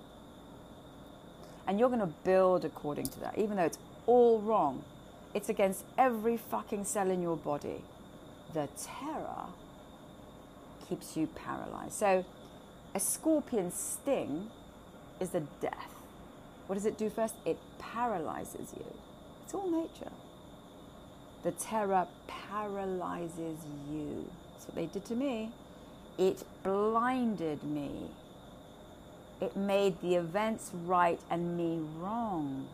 [1.67, 4.85] And you're going to build according to that, even though it's all wrong.
[5.35, 7.83] It's against every fucking cell in your body.
[8.53, 9.47] The terror
[10.89, 11.95] keeps you paralyzed.
[11.95, 12.25] So,
[12.95, 14.51] a scorpion sting
[15.21, 15.92] is the death.
[16.73, 17.35] What does it do first?
[17.45, 18.87] It paralyzes you.
[19.45, 20.11] It's all nature.
[21.43, 23.59] The terror paralyzes
[23.91, 24.27] you.
[24.55, 25.53] That's what they did to me.
[26.17, 28.09] It blinded me.
[29.43, 32.67] It made the events right and me wrong.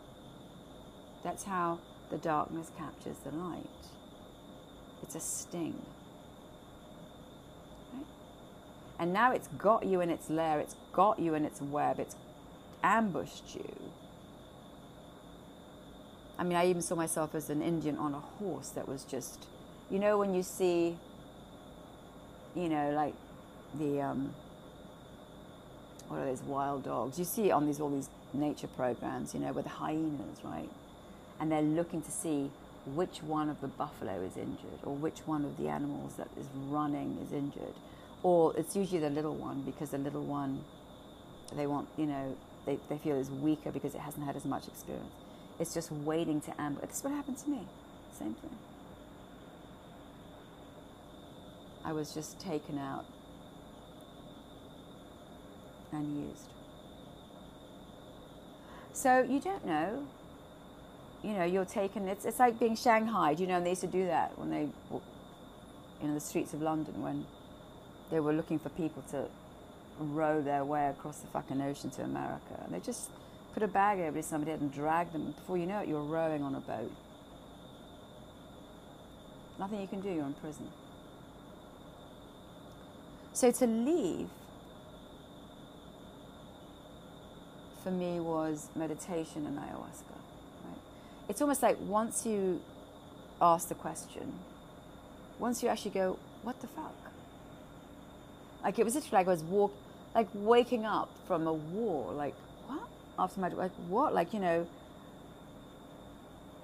[1.25, 3.67] That's how the darkness captures the light.
[5.03, 5.83] It's a sting.
[7.93, 8.07] Right?
[9.01, 12.15] And now it's got you in its lair, it's got you in its web, it's
[12.83, 13.75] ambushed you.
[16.39, 19.47] I mean, I even saw myself as an Indian on a horse that was just,
[19.91, 20.97] you know, when you see,
[22.55, 23.15] you know, like
[23.75, 24.35] the, um,
[26.07, 27.19] what are those wild dogs?
[27.19, 30.71] You see on these all these nature programs, you know, with the hyenas, right?
[31.41, 32.51] And they're looking to see
[32.95, 36.47] which one of the buffalo is injured, or which one of the animals that is
[36.55, 37.75] running is injured,
[38.23, 40.65] or it's usually the little one because the little one,
[41.55, 42.37] they want, you know,
[42.69, 45.11] they, they feel is weaker because it hasn't had as much experience.
[45.59, 46.89] It's just waiting to ambush.
[46.89, 47.61] This is what happened to me.
[48.13, 48.51] Same thing.
[51.83, 53.07] I was just taken out
[55.93, 56.51] and used.
[58.93, 60.07] So you don't know.
[61.23, 62.07] You know, you're taken.
[62.07, 63.41] It's it's like being shanghaied.
[63.41, 64.69] You know, and they used to do that when they,
[66.03, 67.25] in the streets of London when
[68.11, 69.25] they were looking for people to
[69.99, 72.61] row their way across the fucking ocean to America.
[72.65, 73.11] And they just
[73.55, 75.33] put a bag over somebody and drag them.
[75.33, 76.93] Before you know it, you're rowing on a boat.
[79.59, 80.09] Nothing you can do.
[80.09, 80.69] You're in prison.
[83.33, 84.29] So to leave
[87.83, 90.19] for me was meditation and ayahuasca.
[90.65, 90.79] Right?
[91.29, 92.61] It's almost like once you
[93.41, 94.33] ask the question,
[95.39, 96.95] once you actually go, what the fuck?
[98.63, 99.73] Like it was literally like I was walk,
[100.15, 102.13] like waking up from a war.
[102.13, 102.35] Like
[102.67, 102.89] what?
[103.19, 104.15] After my like what?
[104.15, 104.67] Like you know,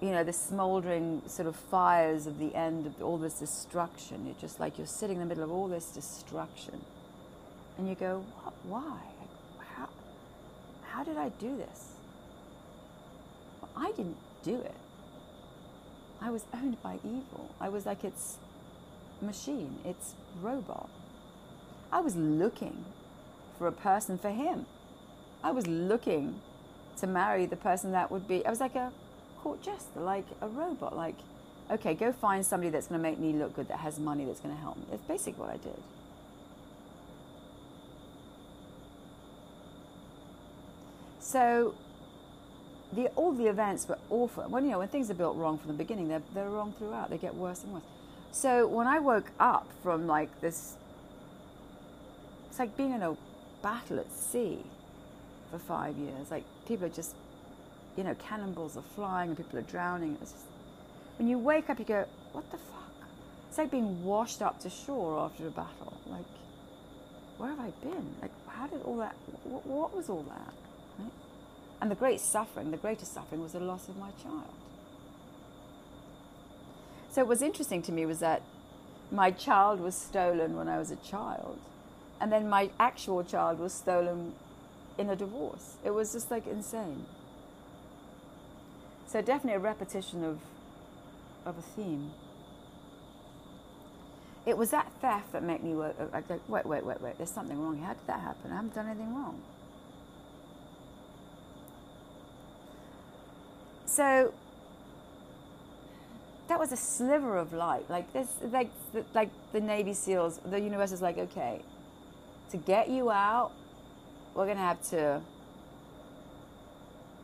[0.00, 4.26] you know the smoldering sort of fires of the end of all this destruction.
[4.26, 6.80] You're just like you're sitting in the middle of all this destruction,
[7.78, 8.54] and you go, what?
[8.64, 8.98] Why?
[9.76, 9.88] how
[10.83, 11.92] How did I do this?
[13.61, 14.74] Well, I didn't do it.
[16.20, 17.50] I was owned by evil.
[17.61, 18.38] I was like its
[19.20, 20.88] machine, its robot.
[21.92, 22.85] I was looking
[23.64, 24.66] for a person for him.
[25.42, 26.38] I was looking
[26.98, 28.92] to marry the person that would be, I was like a
[29.40, 31.14] court jester, like a robot, like,
[31.70, 34.40] okay, go find somebody that's going to make me look good, that has money, that's
[34.40, 34.85] going to help me.
[34.90, 35.83] That's basically what I did.
[41.20, 41.74] So
[42.92, 44.42] the, all the events were awful.
[44.42, 47.09] When you know when things are built wrong from the beginning, they're they're wrong throughout.
[47.09, 47.83] They get worse and worse.
[48.31, 50.77] So when I woke up from like this,
[52.50, 53.16] it's like being in a
[53.64, 54.59] battle at sea
[55.50, 56.31] for five years.
[56.31, 57.16] Like people are just,
[57.96, 60.18] you know, cannonballs are flying and people are drowning.
[60.20, 60.44] It's just,
[61.18, 62.92] when you wake up, you go, what the fuck?
[63.48, 65.94] It's like being washed up to shore after a battle.
[66.07, 66.27] Like,
[67.38, 68.14] where have I been?
[68.20, 69.16] Like, how did all that?
[69.44, 70.55] What, what was all that?
[70.98, 71.12] Right?
[71.81, 74.53] And the great suffering, the greatest suffering was the loss of my child.
[77.11, 78.42] So what was interesting to me was that
[79.11, 81.59] my child was stolen when I was a child,
[82.20, 84.35] and then my actual child was stolen
[84.98, 85.77] in a divorce.
[85.85, 87.07] It was just like insane.
[89.07, 90.38] So definitely a repetition of
[91.44, 92.12] of a theme.
[94.46, 95.96] It was that theft that made me work.
[95.98, 97.16] Uh, like, wait, wait, wait, wait.
[97.16, 97.79] There's something wrong.
[97.79, 98.52] How did that happen?
[98.52, 99.40] I haven't done anything wrong.
[103.87, 104.35] So
[106.48, 107.88] that was a sliver of light.
[107.88, 108.71] Like this, like
[109.15, 111.62] like the Navy SEALs, the universe is like, okay,
[112.51, 113.53] to get you out,
[114.35, 115.21] we're gonna have to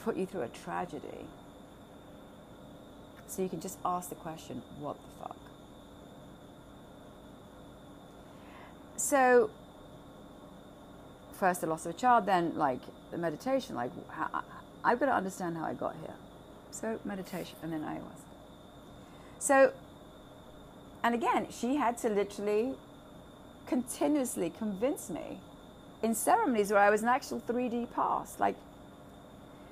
[0.01, 1.27] put you through a tragedy.
[3.27, 5.37] So you can just ask the question, what the fuck?
[8.97, 9.51] So
[11.33, 14.43] first the loss of a child, then like the meditation, like how,
[14.85, 16.15] I've got to understand how I got here.
[16.71, 18.31] So meditation and then ayahuasca.
[19.39, 19.73] So
[21.03, 22.75] and again, she had to literally
[23.71, 25.39] continuously convince me
[26.03, 28.41] in ceremonies where I was an actual 3D past.
[28.41, 28.57] Like,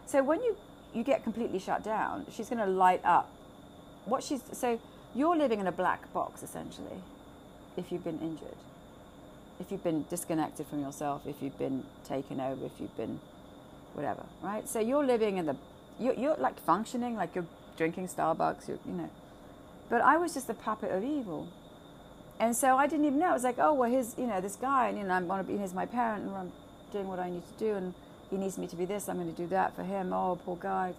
[0.07, 0.57] so when you,
[0.95, 3.29] you get completely shut down, she's going to light up.
[4.05, 4.81] What she's, so
[5.17, 7.03] you're living in a black box essentially
[7.77, 8.57] if you've been injured,
[9.59, 13.19] if you've been disconnected from yourself, if you've been taken over, if you've been
[13.95, 14.69] whatever, right?
[14.69, 15.57] So you're living in the,
[15.99, 17.47] you're, you're like functioning like you're
[17.77, 19.11] drinking Starbucks, you're, you know.
[19.89, 21.49] But I was just a puppet of evil.
[22.41, 23.31] And so I didn't even know.
[23.31, 25.45] I was like, oh, well, here's, you know, this guy, and, you know, I'm going
[25.45, 26.53] to be, here's my parent, and I'm
[26.93, 27.95] doing what I need to do, and
[28.31, 30.13] he needs me to be this, I'm going to do that for him.
[30.13, 30.95] Oh, poor guy.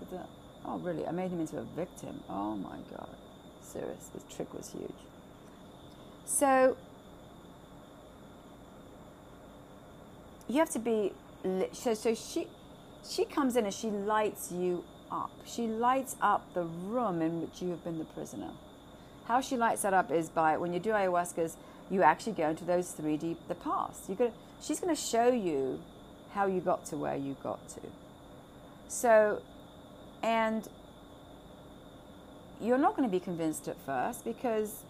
[0.66, 1.08] Oh, really?
[1.08, 2.22] I made him into a victim.
[2.30, 3.16] Oh, my God.
[3.62, 4.10] Serious.
[4.14, 4.92] This trick was huge.
[6.26, 6.76] So
[10.48, 11.14] you have to be,
[11.72, 12.48] so, so she,
[13.08, 15.32] she comes in and she lights you up.
[15.46, 18.52] She lights up the room in which you have been the prisoner.
[19.30, 21.56] How she lights that up is by when you do ayahuascas,
[21.92, 24.10] you actually go into those 3D, the past.
[24.10, 25.80] You're gonna, she's going to show you
[26.32, 27.82] how you got to where you got to.
[28.88, 29.44] So,
[30.24, 30.68] and
[32.60, 34.84] you're not going to be convinced at first because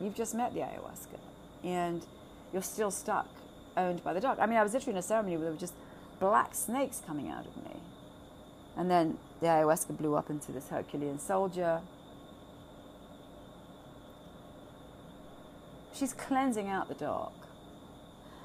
[0.00, 1.18] you've just met the ayahuasca
[1.62, 2.06] and
[2.54, 3.28] you're still stuck,
[3.76, 4.38] owned by the dark.
[4.40, 5.74] I mean, I was literally in a ceremony where there were just
[6.18, 7.78] black snakes coming out of me.
[8.74, 11.82] And then the ayahuasca blew up into this Herculean soldier.
[16.00, 17.32] She's cleansing out the dark.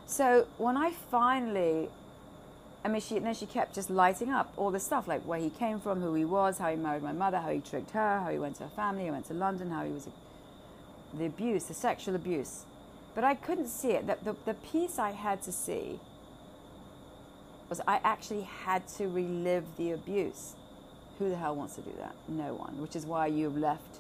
[0.06, 1.88] So when I finally,
[2.84, 5.50] I mean, she, then she kept just lighting up all the stuff, like where he
[5.50, 8.30] came from, who he was, how he married my mother, how he tricked her, how
[8.30, 10.10] he went to her family, he went to London, how he was,
[11.18, 12.66] the abuse, the sexual abuse.
[13.16, 14.06] But I couldn't see it.
[14.06, 16.02] The, the, the piece I had to see
[17.70, 20.56] was I actually had to relive the abuse.
[21.20, 22.16] Who the hell wants to do that?
[22.28, 22.82] No one.
[22.82, 24.00] Which is why you've left,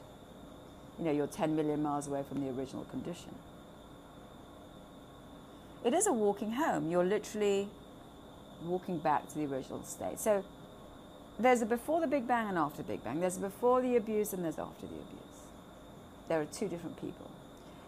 [0.99, 3.33] you know, you're 10 million miles away from the original condition.
[5.85, 6.89] It is a walking home.
[6.89, 7.69] You're literally
[8.63, 10.19] walking back to the original state.
[10.19, 10.43] So
[11.37, 13.19] there's a before the Big Bang and after Big Bang.
[13.19, 15.41] There's a before the abuse and there's after the abuse.
[16.27, 17.29] There are two different people.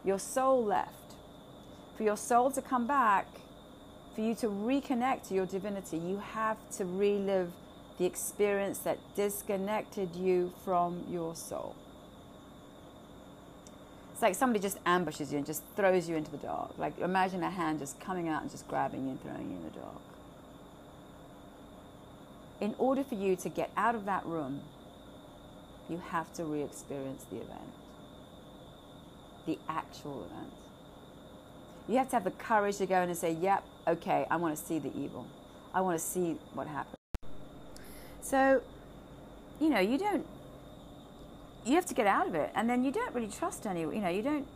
[0.06, 0.92] Your soul left.
[1.98, 3.26] For your soul to come back,
[4.14, 7.52] for you to reconnect to your divinity, you have to relive
[7.98, 11.76] the experience that disconnected you from your soul.
[14.18, 16.76] It's like somebody just ambushes you and just throws you into the dark.
[16.80, 19.64] Like imagine a hand just coming out and just grabbing you and throwing you in
[19.66, 20.02] the dark.
[22.60, 24.62] In order for you to get out of that room,
[25.88, 27.76] you have to re experience the event,
[29.46, 30.52] the actual event.
[31.88, 34.58] You have to have the courage to go in and say, Yep, okay, I want
[34.58, 35.28] to see the evil.
[35.76, 36.98] I want to see what happened.
[38.22, 38.64] So,
[39.62, 40.26] you know, you don't,
[41.68, 42.52] you have to get out of it.
[42.56, 43.96] And then you don't really trust anyone.
[43.96, 44.48] You know, you don't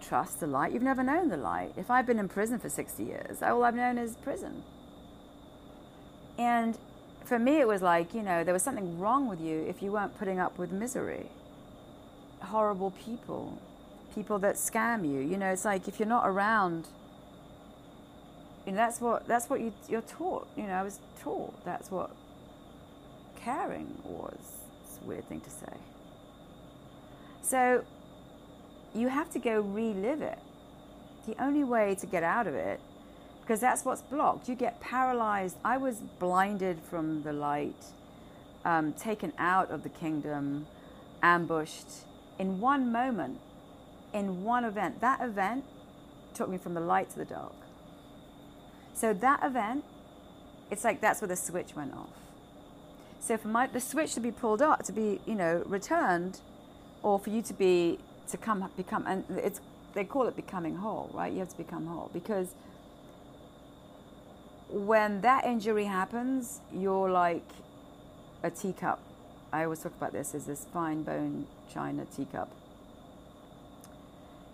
[0.00, 0.72] trust the light.
[0.72, 1.72] You've never known the light.
[1.76, 4.62] If I've been in prison for 60 years, all I've known is prison.
[6.38, 6.78] And
[7.24, 9.92] for me, it was like, you know, there was something wrong with you if you
[9.92, 11.26] weren't putting up with misery.
[12.40, 13.58] Horrible people,
[14.14, 15.20] people that scam you.
[15.20, 16.86] You know, it's like if you're not around,
[18.66, 20.46] you know, that's what that's what you, you're taught.
[20.56, 22.10] You know, I was taught that's what
[23.36, 24.38] caring was.
[24.84, 25.72] It's a weird thing to say.
[27.46, 27.84] So
[28.92, 30.38] you have to go relive it.
[31.26, 32.80] The only way to get out of it,
[33.40, 34.48] because that's what's blocked.
[34.48, 35.56] You get paralyzed.
[35.64, 37.84] I was blinded from the light,
[38.64, 40.66] um, taken out of the kingdom,
[41.22, 41.86] ambushed
[42.38, 43.38] in one moment
[44.12, 45.00] in one event.
[45.00, 45.64] That event
[46.34, 47.54] took me from the light to the dark.
[48.94, 49.84] So that event,
[50.70, 52.08] it's like that's where the switch went off.
[53.20, 56.40] So for my the switch to be pulled up, to be you know returned,
[57.02, 59.60] or for you to be to come become and it's
[59.94, 61.32] they call it becoming whole, right?
[61.32, 62.48] You have to become whole because
[64.68, 67.48] when that injury happens, you're like
[68.42, 69.00] a teacup.
[69.52, 72.50] I always talk about this as this fine bone china teacup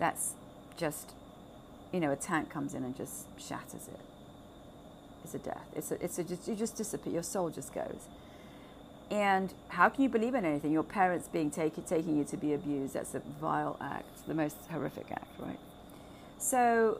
[0.02, 0.34] that's
[0.76, 1.12] just,
[1.92, 4.00] you know, a tank comes in and just shatters it.
[5.22, 5.68] It's a death.
[5.76, 7.12] It's a, it's a just, you just disappear.
[7.12, 8.08] Your soul just goes.
[9.12, 10.72] And how can you believe in anything?
[10.72, 14.56] Your parents being taken, taking you to be abused, that's a vile act, the most
[14.70, 15.58] horrific act, right?
[16.38, 16.98] So,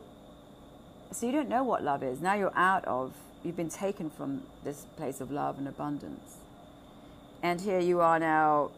[1.11, 2.21] so you don't know what love is.
[2.21, 6.37] Now you're out of, you've been taken from this place of love and abundance.
[7.41, 8.69] And here you are now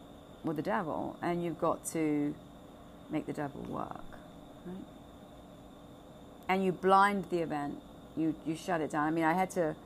[0.42, 2.34] with the devil, and you've got to
[3.10, 4.18] make the devil work.
[4.64, 4.76] Right?
[6.48, 7.82] And you blind the event,
[8.16, 9.06] you, you shut it down.
[9.06, 9.76] I mean, I had to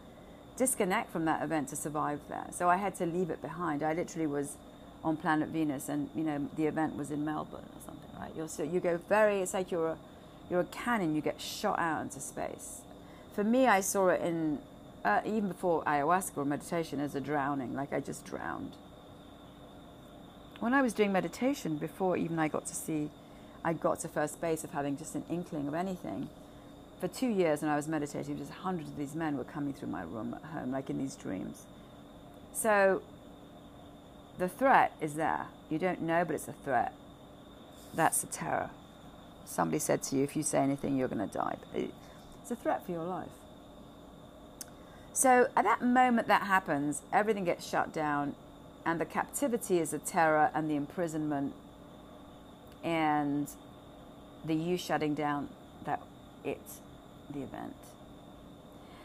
[0.60, 2.46] disconnect from that event to survive there.
[2.52, 3.82] So I had to leave it behind.
[3.82, 4.58] I literally was
[5.02, 8.30] on planet Venus and, you know, the event was in Melbourne or something, right?
[8.36, 9.40] You're so you go very.
[9.40, 9.96] It's like you're a
[10.50, 11.14] you're a cannon.
[11.14, 12.82] You get shot out into space.
[13.34, 14.58] For me, I saw it in
[15.02, 17.74] uh, even before ayahuasca or meditation as a drowning.
[17.74, 18.74] Like I just drowned.
[20.58, 23.08] When I was doing meditation, before even I got to see,
[23.64, 26.28] I got to first base of having just an inkling of anything.
[27.00, 29.88] For two years, when I was meditating, just hundreds of these men were coming through
[29.88, 31.64] my room at home, like in these dreams.
[32.52, 33.00] So
[34.36, 35.46] the threat is there.
[35.70, 36.92] You don't know, but it's a threat.
[37.94, 38.70] That's the terror.
[39.46, 41.56] Somebody said to you, if you say anything, you're going to die.
[41.74, 43.30] It's a threat for your life.
[45.14, 48.34] So at that moment that happens, everything gets shut down,
[48.84, 51.54] and the captivity is the terror and the imprisonment
[52.84, 53.48] and
[54.44, 55.48] the you shutting down
[55.84, 56.00] that
[56.44, 56.80] it's
[57.32, 57.76] the event.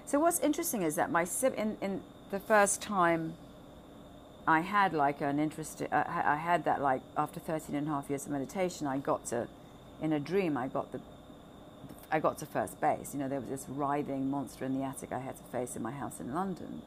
[0.05, 1.25] So what's interesting is that my
[1.57, 2.01] in, in
[2.31, 3.33] the first time
[4.47, 8.09] I had like an interest, uh, I had that like after 13 and a half
[8.09, 9.47] years of meditation, I got to,
[10.01, 11.01] in a dream, I got the,
[12.11, 13.13] I got to first base.
[13.13, 15.81] You know, there was this writhing monster in the attic I had to face in
[15.81, 16.83] my house in London.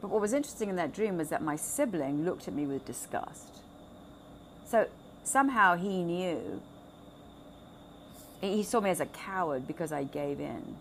[0.00, 2.86] But what was interesting in that dream was that my sibling looked at me with
[2.86, 3.62] disgust.
[4.64, 4.86] So
[5.24, 6.62] somehow he knew,
[8.40, 10.76] he saw me as a coward because I gave in.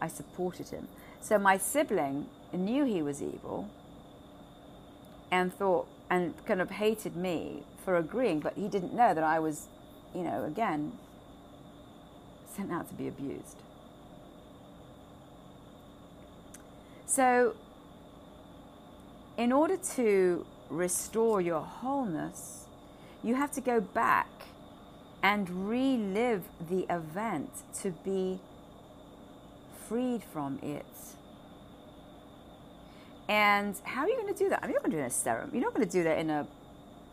[0.00, 0.88] I supported him.
[1.20, 3.68] So my sibling knew he was evil
[5.30, 9.38] and thought and kind of hated me for agreeing, but he didn't know that I
[9.38, 9.68] was,
[10.14, 10.92] you know, again,
[12.54, 13.56] sent out to be abused.
[17.06, 17.54] So,
[19.36, 22.66] in order to restore your wholeness,
[23.22, 24.28] you have to go back
[25.22, 27.50] and relive the event
[27.80, 28.40] to be
[29.88, 30.84] freed from it.
[33.28, 34.60] And how are you going to do that?
[34.62, 35.50] I mean, you're not going to do a serum.
[35.52, 36.46] You're not going to do that in a,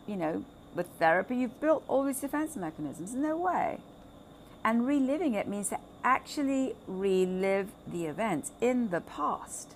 [0.06, 0.44] you know,
[0.74, 1.36] with therapy.
[1.36, 3.14] You've built all these defense mechanisms.
[3.14, 3.78] No way.
[4.64, 9.74] And reliving it means to actually relive the event in the past.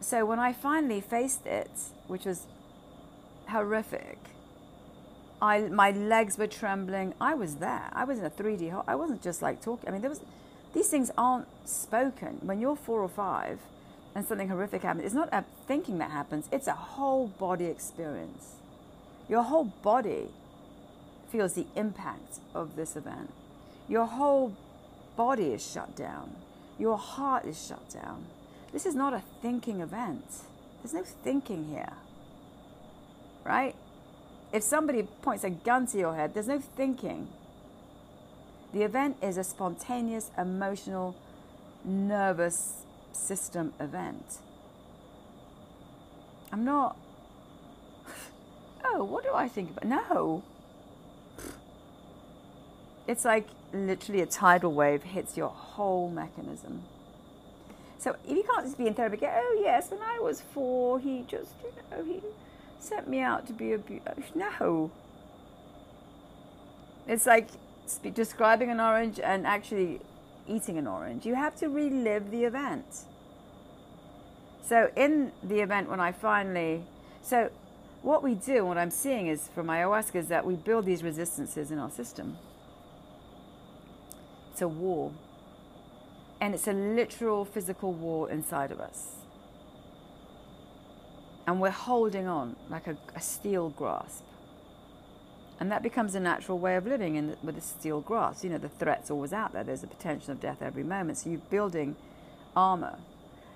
[0.00, 1.70] So when I finally faced it,
[2.06, 2.46] which was
[3.48, 4.18] horrific,
[5.42, 7.14] I, my legs were trembling.
[7.20, 7.88] I was there.
[7.92, 8.84] I was in a 3D.
[8.86, 9.88] I wasn't just like talking.
[9.88, 10.20] I mean, there was,
[10.74, 12.38] these things aren't spoken.
[12.42, 13.58] When you're four or five,
[14.14, 18.56] and something horrific happens, it's not a thinking that happens, it's a whole body experience.
[19.28, 20.28] Your whole body
[21.30, 23.32] feels the impact of this event.
[23.88, 24.56] Your whole
[25.16, 26.36] body is shut down.
[26.78, 28.24] Your heart is shut down.
[28.72, 30.24] This is not a thinking event.
[30.82, 31.92] There's no thinking here.
[33.44, 33.74] Right?
[34.52, 37.28] If somebody points a gun to your head, there's no thinking.
[38.72, 41.16] The event is a spontaneous, emotional,
[41.84, 44.38] nervous system event.
[46.52, 46.96] I'm not,
[48.84, 49.84] oh, what do I think about?
[49.84, 50.42] No.
[53.06, 56.82] It's like literally a tidal wave hits your whole mechanism.
[57.98, 60.98] So if you can't just be in therapy, go, oh yes, when I was four,
[60.98, 62.20] he just, you know, he
[62.80, 63.80] sent me out to be a,
[64.34, 64.90] no.
[67.06, 67.48] It's like
[68.14, 70.00] describing an orange and actually
[70.46, 71.26] eating an orange.
[71.26, 72.86] You have to relive the event.
[74.62, 76.84] So in the event when I finally,
[77.22, 77.50] so
[78.02, 81.70] what we do, what I'm seeing is from ayahuasca is that we build these resistances
[81.70, 82.38] in our system.
[84.52, 85.12] It's a wall.
[86.40, 89.19] And it's a literal physical wall inside of us.
[91.46, 94.24] And we're holding on like a, a steel grasp.
[95.58, 98.44] And that becomes a natural way of living in with a steel grasp.
[98.44, 99.62] You know, the threat's always out there.
[99.62, 101.18] There's a potential of death every moment.
[101.18, 101.96] So you're building
[102.56, 102.98] armor.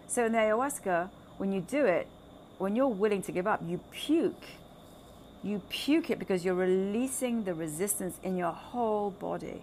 [0.06, 1.08] So in the ayahuasca,
[1.38, 2.06] when you do it,
[2.58, 4.44] when you're willing to give up, you puke.
[5.42, 9.62] You puke it because you're releasing the resistance in your whole body.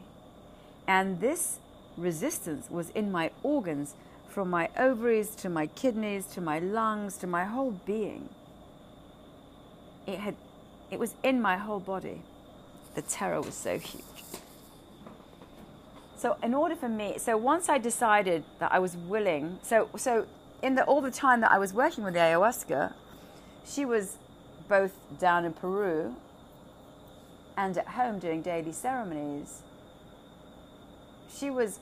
[0.88, 1.60] And this
[1.98, 3.96] resistance was in my organs,
[4.32, 8.30] from my ovaries to my kidneys to my lungs to my whole being.
[10.08, 10.36] It had
[10.90, 12.22] it was in my whole body
[12.96, 14.04] the terror was so huge.
[16.18, 20.28] So in order for me, so once I decided that I was willing, so so
[20.62, 22.94] in the all the time that I was working with the ayahuasca,
[23.66, 24.18] she was
[24.68, 26.16] both down in Peru
[27.58, 29.62] and at home doing daily ceremonies.
[31.36, 31.80] She was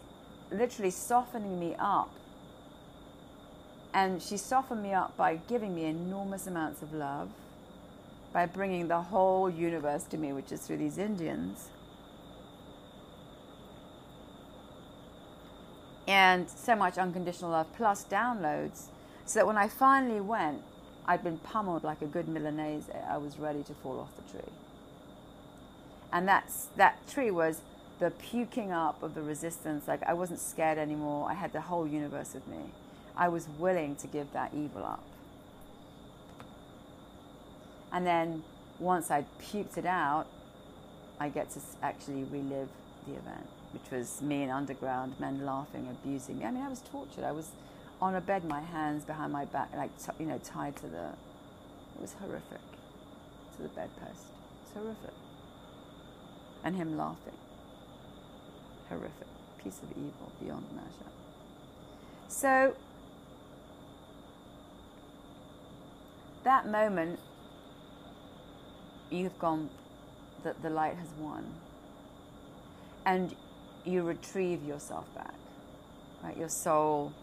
[0.52, 2.10] literally softening me up.
[3.94, 7.30] And she softened me up by giving me enormous amounts of love
[8.32, 11.70] by bringing the whole universe to me, which is through these Indians.
[16.08, 18.86] And so much unconditional love plus downloads,
[19.26, 20.62] so that when I finally went,
[21.06, 22.90] I'd been pummeled like a good Milanese.
[23.08, 24.52] I was ready to fall off the tree.
[26.12, 27.62] And that's, that tree was
[28.00, 29.88] the puking up of the resistance.
[29.88, 31.30] Like I wasn't scared anymore.
[31.30, 32.72] I had the whole universe with me.
[33.20, 35.04] I was willing to give that evil up.
[37.92, 38.44] And then
[38.80, 40.26] once I'd puked it out,
[41.20, 42.70] I get to actually relive
[43.06, 46.46] the event, which was me in underground, men laughing, abusing me.
[46.46, 47.26] I mean, I was tortured.
[47.26, 47.50] I was
[48.02, 51.10] on a bed, my hands behind my back, like, you know, tied to the,
[51.96, 52.62] it was horrific,
[53.58, 54.28] to the bedpost.
[54.64, 55.14] It's horrific.
[56.64, 57.34] And him laughing.
[58.88, 59.28] Horrific.
[59.62, 61.12] Piece of evil beyond measure.
[62.30, 62.76] So,
[66.44, 67.20] that moment,
[69.10, 69.70] you've gone,
[70.44, 71.46] that the light has won.
[73.06, 73.36] And
[73.86, 75.34] you retrieve yourself back.
[76.24, 76.38] Right?
[76.38, 77.14] Your soul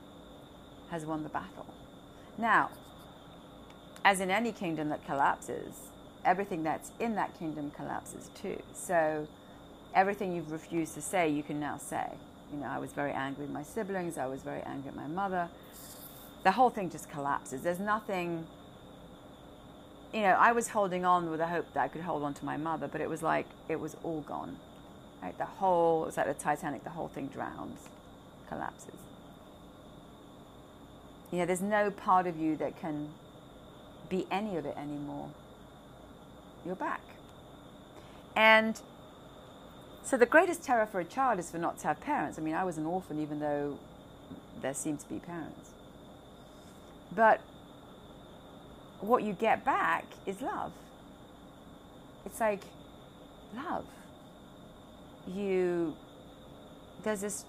[0.90, 1.66] has won the battle.
[2.38, 2.70] Now,
[4.04, 5.74] as in any kingdom that collapses,
[6.24, 8.60] everything that's in that kingdom collapses too.
[8.72, 9.26] So
[9.94, 12.06] everything you've refused to say, you can now say.
[12.52, 15.08] You know, I was very angry with my siblings, I was very angry at my
[15.08, 15.48] mother.
[16.44, 17.62] The whole thing just collapses.
[17.62, 18.46] There's nothing,
[20.16, 22.44] you know, I was holding on with the hope that I could hold on to
[22.46, 24.56] my mother, but it was like it was all gone.
[25.22, 25.36] Right?
[25.36, 27.90] The whole, it's like the Titanic, the whole thing drowns,
[28.48, 28.98] collapses.
[31.30, 33.10] You know, there's no part of you that can
[34.08, 35.28] be any of it anymore.
[36.64, 37.02] You're back.
[38.34, 38.80] And
[40.02, 42.38] so the greatest terror for a child is for not to have parents.
[42.38, 43.78] I mean, I was an orphan even though
[44.62, 45.72] there seemed to be parents.
[47.14, 47.42] But
[49.06, 50.72] what you get back is love.
[52.24, 52.62] It's like
[53.54, 53.84] love.
[55.26, 55.96] You,
[57.02, 57.44] there's this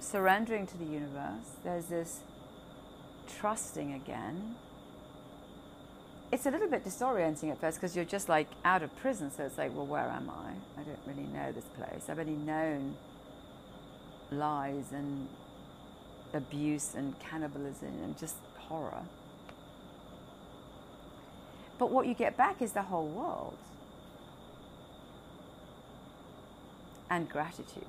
[0.00, 2.20] surrendering to the universe, there's this
[3.38, 4.56] trusting again.
[6.30, 9.44] It's a little bit disorienting at first because you're just like out of prison, so
[9.44, 10.80] it's like, well, where am I?
[10.80, 12.08] I don't really know this place.
[12.08, 12.96] I've only known
[14.30, 15.26] lies and
[16.34, 19.02] abuse and cannibalism and just horror.
[21.78, 23.56] But what you get back is the whole world
[27.10, 27.84] and gratitude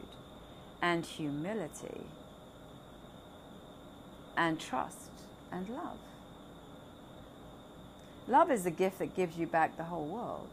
[0.81, 2.01] and humility
[4.37, 5.09] and trust
[5.51, 5.97] and love.
[8.27, 10.47] Love is the gift that gives you back the whole world.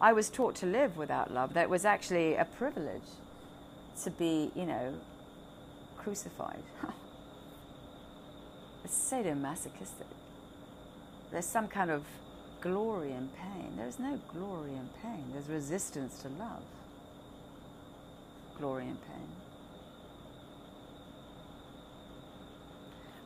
[0.00, 3.08] I was taught to live without love, that was actually a privilege
[4.04, 4.94] to be, you know,
[5.96, 6.62] crucified.
[8.86, 10.06] sadomasochistic.
[11.30, 12.04] There's some kind of
[12.60, 13.74] glory in pain.
[13.76, 16.62] There's no glory in pain, there's resistance to love.
[18.58, 19.28] Glory in pain.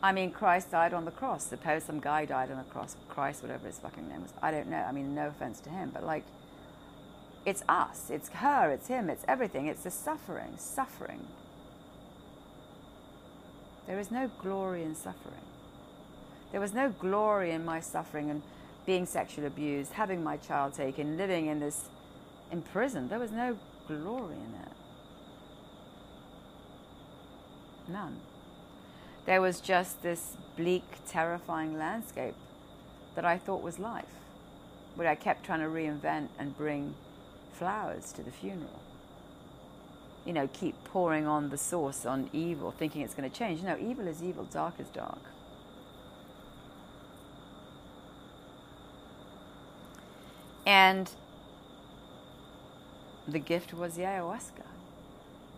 [0.03, 1.45] I mean, Christ died on the cross.
[1.45, 4.33] Suppose some guy died on the cross, Christ, whatever his fucking name was.
[4.43, 4.79] I don't know.
[4.79, 6.25] I mean, no offense to him, but like,
[7.45, 9.67] it's us, it's her, it's him, it's everything.
[9.67, 11.27] It's the suffering, suffering.
[13.87, 15.41] There is no glory in suffering.
[16.53, 18.43] There was no glory in my suffering and
[18.87, 21.89] being sexually abused, having my child taken, living in this
[22.51, 23.09] in prison.
[23.09, 24.73] There was no glory in it.
[27.89, 28.17] None.
[29.27, 32.35] There was just this bleak, terrifying landscape
[33.15, 34.05] that I thought was life,
[34.97, 36.95] but I kept trying to reinvent and bring
[37.53, 38.81] flowers to the funeral.
[40.25, 43.63] You know, keep pouring on the sauce on evil, thinking it's going to change.
[43.63, 45.21] No, evil is evil, dark is dark.
[50.71, 51.11] And
[53.27, 54.69] the gift was the ayahuasca.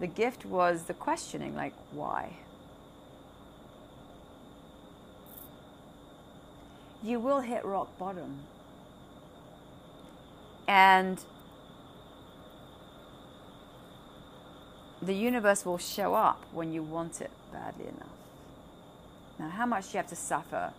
[0.01, 2.39] The gift was the questioning, like, why?
[7.03, 8.41] You will hit rock bottom.
[10.67, 11.23] And
[15.03, 18.17] the universe will show up when you want it badly enough.
[19.39, 20.73] Now, how much do you have to suffer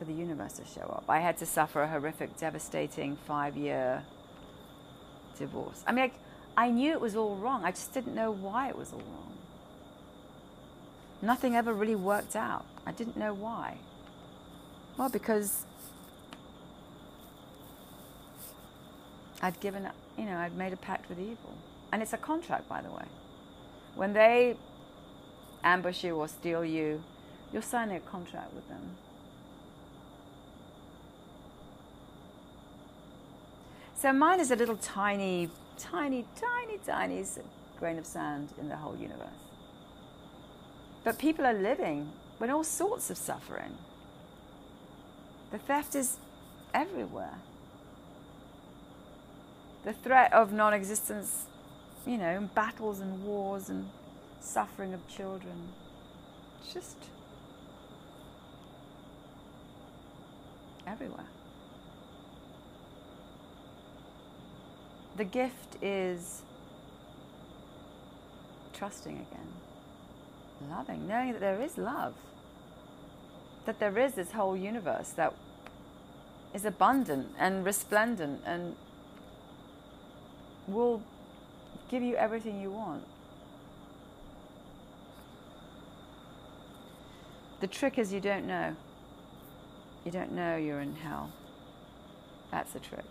[0.00, 1.04] for the universe to show up.
[1.10, 4.02] I had to suffer a horrific, devastating five year
[5.38, 5.84] divorce.
[5.86, 6.10] I mean,
[6.56, 7.66] I knew it was all wrong.
[7.66, 9.36] I just didn't know why it was all wrong.
[11.20, 12.64] Nothing ever really worked out.
[12.86, 13.76] I didn't know why.
[14.96, 15.66] Well, because
[19.42, 21.54] I'd given, up, you know, I'd made a pact with evil.
[21.92, 23.04] And it's a contract, by the way.
[23.96, 24.56] When they
[25.62, 27.02] ambush you or steal you,
[27.52, 28.96] you're signing a contract with them.
[34.00, 37.22] So mine is a little tiny, tiny, tiny, tiny
[37.78, 39.28] grain of sand in the whole universe.
[41.04, 43.76] But people are living with all sorts of suffering.
[45.50, 46.16] The theft is
[46.72, 47.34] everywhere.
[49.84, 51.44] The threat of non existence,
[52.06, 53.90] you know, battles and wars and
[54.40, 55.74] suffering of children.
[56.62, 56.96] It's just
[60.86, 61.26] everywhere.
[65.16, 66.42] The gift is
[68.72, 72.14] trusting again, loving, knowing that there is love,
[73.66, 75.34] that there is this whole universe that
[76.54, 78.74] is abundant and resplendent and
[80.66, 81.02] will
[81.90, 83.04] give you everything you want.
[87.60, 88.74] The trick is you don't know.
[90.04, 91.30] You don't know you're in hell.
[92.50, 93.04] That's the trick.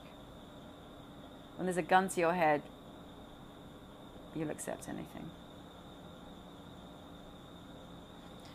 [1.59, 2.61] When there's a gun to your head,
[4.33, 5.29] you'll accept anything.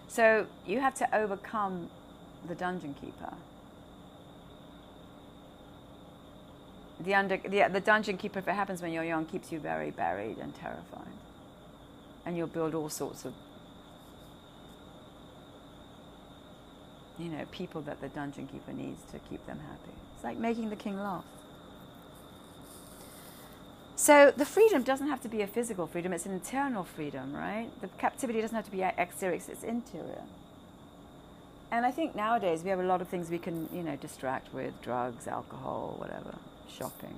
[0.09, 1.91] So you have to overcome
[2.49, 3.35] the dungeon keeper.
[7.01, 9.91] The, under, the, the dungeon keeper, if it happens when you're young, keeps you very
[9.91, 11.13] buried and terrified.
[12.25, 13.35] And you'll build all sorts of
[17.19, 19.93] you know, people that the dungeon keeper needs to keep them happy.
[20.15, 21.25] It's like making the king laugh.
[24.05, 27.71] So the freedom doesn't have to be a physical freedom, it's an internal freedom, right?
[27.81, 30.21] The captivity doesn't have to be exterior, it's interior.
[31.71, 34.53] And I think nowadays we have a lot of things we can, you know, distract
[34.53, 36.35] with drugs, alcohol, whatever,
[36.69, 37.15] shopping.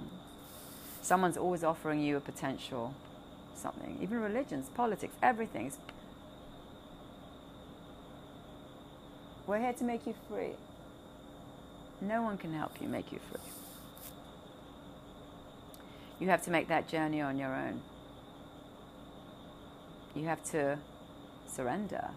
[1.03, 2.95] Someone's always offering you a potential
[3.57, 5.79] something, even religions, politics, everything's
[9.49, 10.55] We're here to make you free.
[12.01, 13.56] No one can help you make you free.
[16.19, 17.83] You have to make that journey on your own.
[20.15, 20.79] You have to
[21.47, 22.11] surrender.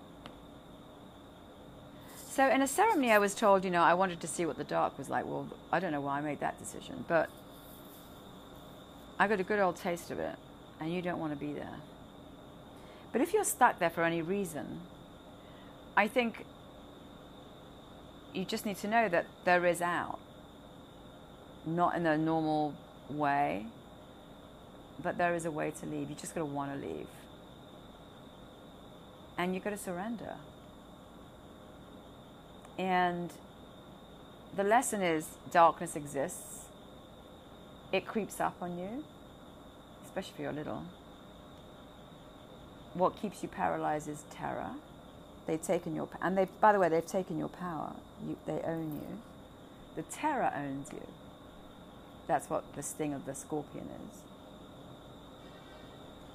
[2.30, 4.64] So, in a ceremony, I was told, you know, I wanted to see what the
[4.64, 5.26] dark was like.
[5.26, 7.30] Well, I don't know why I made that decision, but
[9.20, 10.38] I got a good old taste of it,
[10.80, 11.76] and you don't want to be there.
[13.12, 14.80] But if you're stuck there for any reason,
[15.98, 16.46] I think
[18.34, 20.20] you just need to know that there is out.
[21.66, 22.74] Not in a normal
[23.10, 23.66] way,
[25.02, 26.10] but there is a way to leave.
[26.10, 27.08] You just got to want to leave.
[29.38, 30.36] And you've got to surrender.
[32.78, 33.32] And
[34.56, 36.66] the lesson is darkness exists,
[37.92, 39.04] it creeps up on you,
[40.06, 40.84] especially if you're little.
[42.94, 44.72] What keeps you paralyzed is terror.
[45.46, 47.94] They've taken your and they by the way they've taken your power.
[48.28, 49.20] You, they own you.
[49.96, 51.08] The terror owns you.
[52.28, 54.29] That's what the sting of the scorpion is.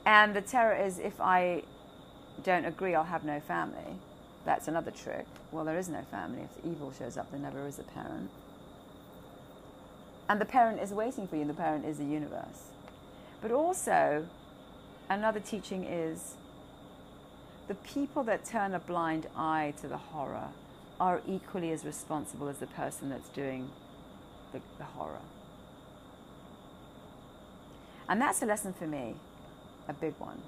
[0.07, 1.63] And the terror is if I
[2.43, 3.99] don't agree, I'll have no family.
[4.45, 5.27] That's another trick.
[5.51, 6.43] Well, there is no family.
[6.43, 8.31] If the evil shows up, there never is a parent.
[10.29, 12.71] And the parent is waiting for you, the parent is the universe.
[13.41, 14.27] But also,
[15.09, 16.35] another teaching is
[17.69, 20.49] the people that turn a blind eye to the horror
[21.01, 23.71] are equally as responsible as the person that's doing
[24.53, 25.21] the, the horror.
[28.09, 29.17] And that's a lesson for me,
[29.89, 30.41] a big one.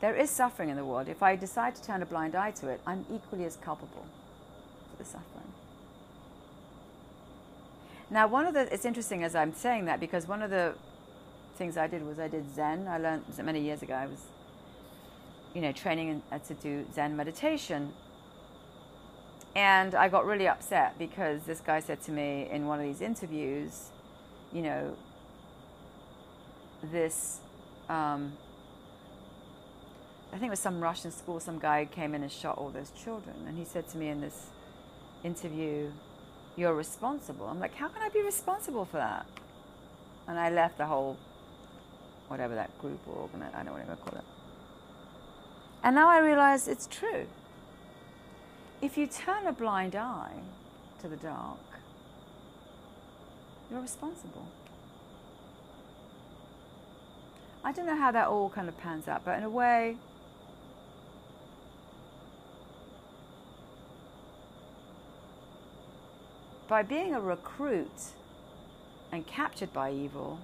[0.00, 1.08] There is suffering in the world.
[1.08, 4.06] If I decide to turn a blind eye to it, I'm equally as culpable
[4.90, 5.52] for the suffering.
[8.10, 10.74] Now, one of the, it's interesting as I'm saying that because one of the
[11.56, 12.86] things I did was I did Zen.
[12.86, 13.94] I learned many years ago.
[13.94, 14.20] I was
[15.56, 17.94] you know, training uh, to do Zen meditation.
[19.54, 23.00] And I got really upset because this guy said to me in one of these
[23.00, 23.88] interviews,
[24.52, 24.94] you know,
[26.90, 27.40] this,
[27.88, 28.32] um,
[30.32, 32.90] I think it was some Russian school, some guy came in and shot all those
[32.90, 33.36] children.
[33.46, 34.46] And he said to me in this
[35.24, 35.90] interview,
[36.56, 37.46] You're responsible.
[37.46, 39.26] I'm like, How can I be responsible for that?
[40.28, 41.16] And I left the whole,
[42.28, 44.24] whatever that group or organization, I don't know what to call it.
[45.82, 47.26] And now I realize it's true.
[48.82, 50.32] If you turn a blind eye
[51.00, 51.58] to the dark,
[53.70, 54.46] you're responsible.
[57.66, 59.96] I don't know how that all kind of pans out, but in a way,
[66.68, 67.90] by being a recruit
[69.10, 70.38] and captured by evil,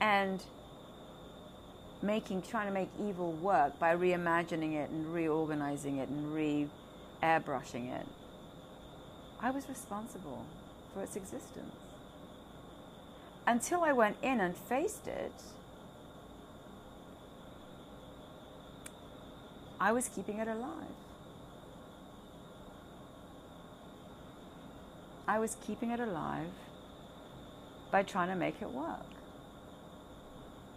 [0.00, 0.42] and
[2.02, 6.68] making trying to make evil work by reimagining it and reorganizing it and re
[7.22, 8.06] airbrushing it.
[9.40, 10.44] I was responsible
[10.92, 11.89] for its existence.
[13.50, 15.32] Until I went in and faced it,
[19.80, 20.94] I was keeping it alive.
[25.26, 26.52] I was keeping it alive
[27.90, 29.10] by trying to make it work.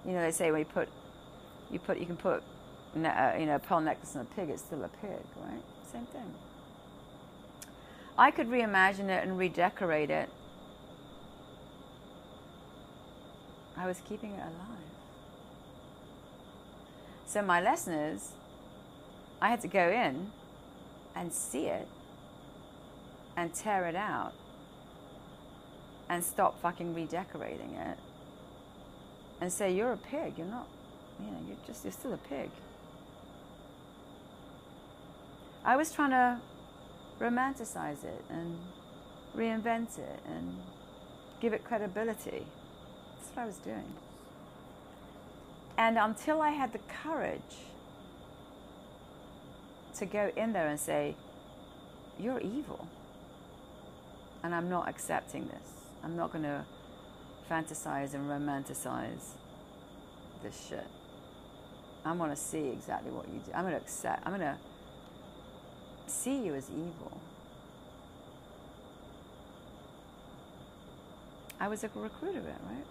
[0.04, 0.90] You know, they say when you put,
[1.70, 2.42] you put, you can put,
[2.96, 5.62] uh, you know, a pearl necklace on a pig, it's still a pig, right?
[5.92, 6.34] Same thing.
[8.18, 10.28] I could reimagine it and redecorate it.
[13.78, 14.84] I was keeping it alive.
[17.26, 18.34] So my lesson is,
[19.42, 20.32] I had to go in
[21.16, 21.88] and see it
[23.36, 24.34] and tear it out
[26.10, 27.98] and stop fucking redecorating it
[29.42, 30.34] and say you're a pig.
[30.38, 30.68] You're not
[31.20, 32.50] you know you're just you're still a pig.
[35.66, 36.40] I was trying to
[37.20, 38.60] romanticize it and
[39.36, 40.58] reinvent it and
[41.42, 42.46] give it credibility
[43.34, 43.94] what i was doing
[45.78, 47.58] and until i had the courage
[49.96, 51.16] to go in there and say
[52.20, 52.88] you're evil
[54.44, 56.66] and i'm not accepting this I'm not going to
[57.50, 59.32] fantasize and romanticize
[60.44, 60.86] this shit.
[62.06, 63.52] I'm going to see exactly what you do.
[63.54, 64.58] I'm going to accept, I'm going to
[66.08, 67.22] see you as evil.
[71.60, 72.86] I was a recruit of it, right?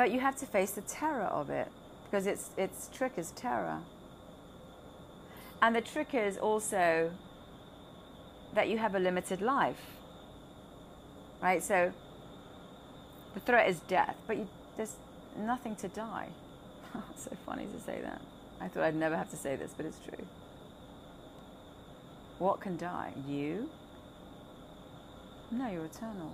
[0.00, 1.68] But you have to face the terror of it
[2.04, 3.80] because its its trick is terror.
[5.60, 7.10] And the trick is also
[8.54, 9.98] that you have a limited life.
[11.42, 11.62] Right?
[11.62, 11.92] So
[13.34, 14.48] the threat is death, but you,
[14.78, 14.96] there's
[15.36, 16.28] nothing to die.
[17.16, 18.22] so funny to say that.
[18.58, 20.24] I thought I'd never have to say this, but it's true.
[22.38, 23.12] What can die?
[23.28, 23.68] You?
[25.50, 26.32] No, you're eternal.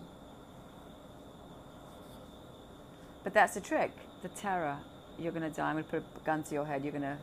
[3.26, 3.90] But that's the trick
[4.22, 4.76] the terror.
[5.18, 5.68] You're going to die.
[5.68, 6.84] I'm going to put a gun to your head.
[6.84, 7.16] You're going to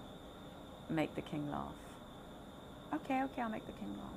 [0.90, 1.72] make the king laugh.
[2.94, 4.12] Okay, okay, I'll make the king laugh.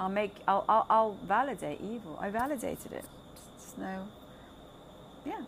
[0.00, 2.18] I'll make, I'll, I'll, I'll validate evil.
[2.18, 3.04] I validated it.
[3.58, 4.08] Just no,
[5.26, 5.42] yeah.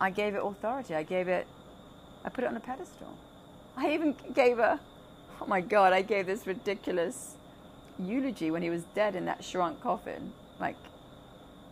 [0.00, 0.94] I gave it authority.
[0.94, 1.48] I gave it,
[2.24, 3.18] I put it on a pedestal.
[3.76, 4.78] I even gave a,
[5.40, 7.34] oh my God, I gave this ridiculous
[7.98, 10.32] eulogy when he was dead in that shrunk coffin.
[10.60, 10.76] Like,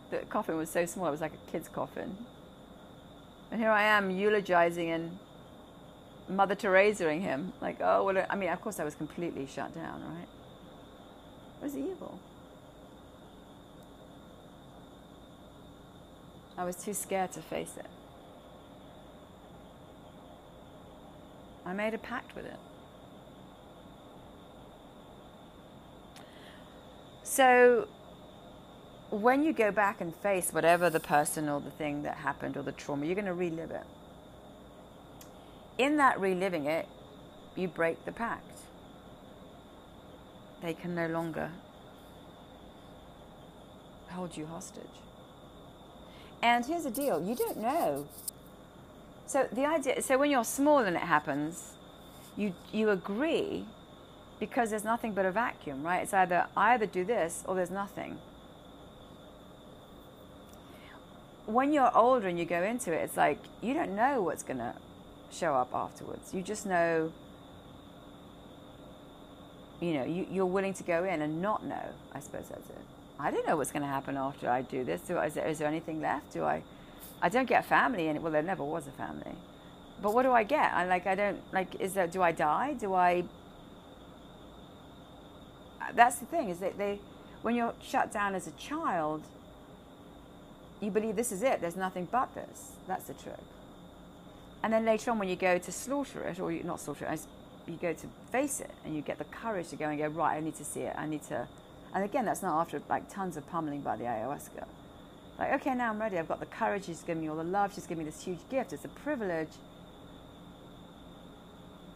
[0.09, 2.15] the coffin was so small, it was like a kid's coffin.
[3.51, 5.17] And here I am eulogizing and
[6.27, 7.53] Mother Teresaing him.
[7.61, 10.27] Like, oh, well, I mean, of course I was completely shut down, right?
[11.61, 12.19] was evil.
[16.57, 17.85] I was too scared to face it.
[21.65, 22.59] I made a pact with it.
[27.23, 27.87] So,
[29.09, 32.63] when you go back and face whatever the person or the thing that happened or
[32.63, 33.85] the trauma, you're going to relive it.
[35.77, 36.87] In that reliving it,
[37.55, 38.49] you break the pact
[40.61, 41.51] they can no longer
[44.09, 44.83] hold you hostage.
[46.41, 48.07] And here's the deal you don't know.
[49.25, 51.73] So, the idea, so when you're small and it happens,
[52.35, 53.65] you, you agree
[54.39, 56.01] because there's nothing but a vacuum, right?
[56.01, 58.17] It's either I either do this or there's nothing.
[61.49, 64.59] When you're older and you go into it, it's like you don't know what's going
[64.59, 64.73] to
[65.31, 66.33] show up afterwards.
[66.33, 67.11] You just know
[69.79, 71.89] you know, you, you're willing to go in and not know.
[72.13, 72.77] I suppose that's it.
[73.19, 75.01] I don't know what's going to happen after I do this.
[75.01, 76.33] Do I, is, there, is there anything left?
[76.33, 76.63] Do I?
[77.21, 79.35] I don't get a family, and well, there never was a family.
[80.01, 80.71] But what do I get?
[80.73, 81.05] I like.
[81.05, 81.75] I don't like.
[81.79, 82.73] Is that Do I die?
[82.73, 83.25] Do I?
[85.93, 86.49] That's the thing.
[86.49, 86.99] Is that they,
[87.41, 89.23] when you're shut down as a child,
[90.79, 91.61] you believe this is it.
[91.61, 92.71] There's nothing but this.
[92.87, 93.35] That's the truth.
[94.63, 97.21] And then later on, when you go to slaughter it, or you, not slaughter it,
[97.67, 100.37] you go to face it and you get the courage to go and go, right,
[100.37, 100.95] I need to see it.
[100.97, 101.47] I need to.
[101.93, 104.65] And again, that's not after like tons of pummeling by the ayahuasca.
[105.37, 106.17] Like, okay, now I'm ready.
[106.17, 106.85] I've got the courage.
[106.85, 107.73] She's given me all the love.
[107.73, 108.73] She's given me this huge gift.
[108.73, 109.49] It's a privilege.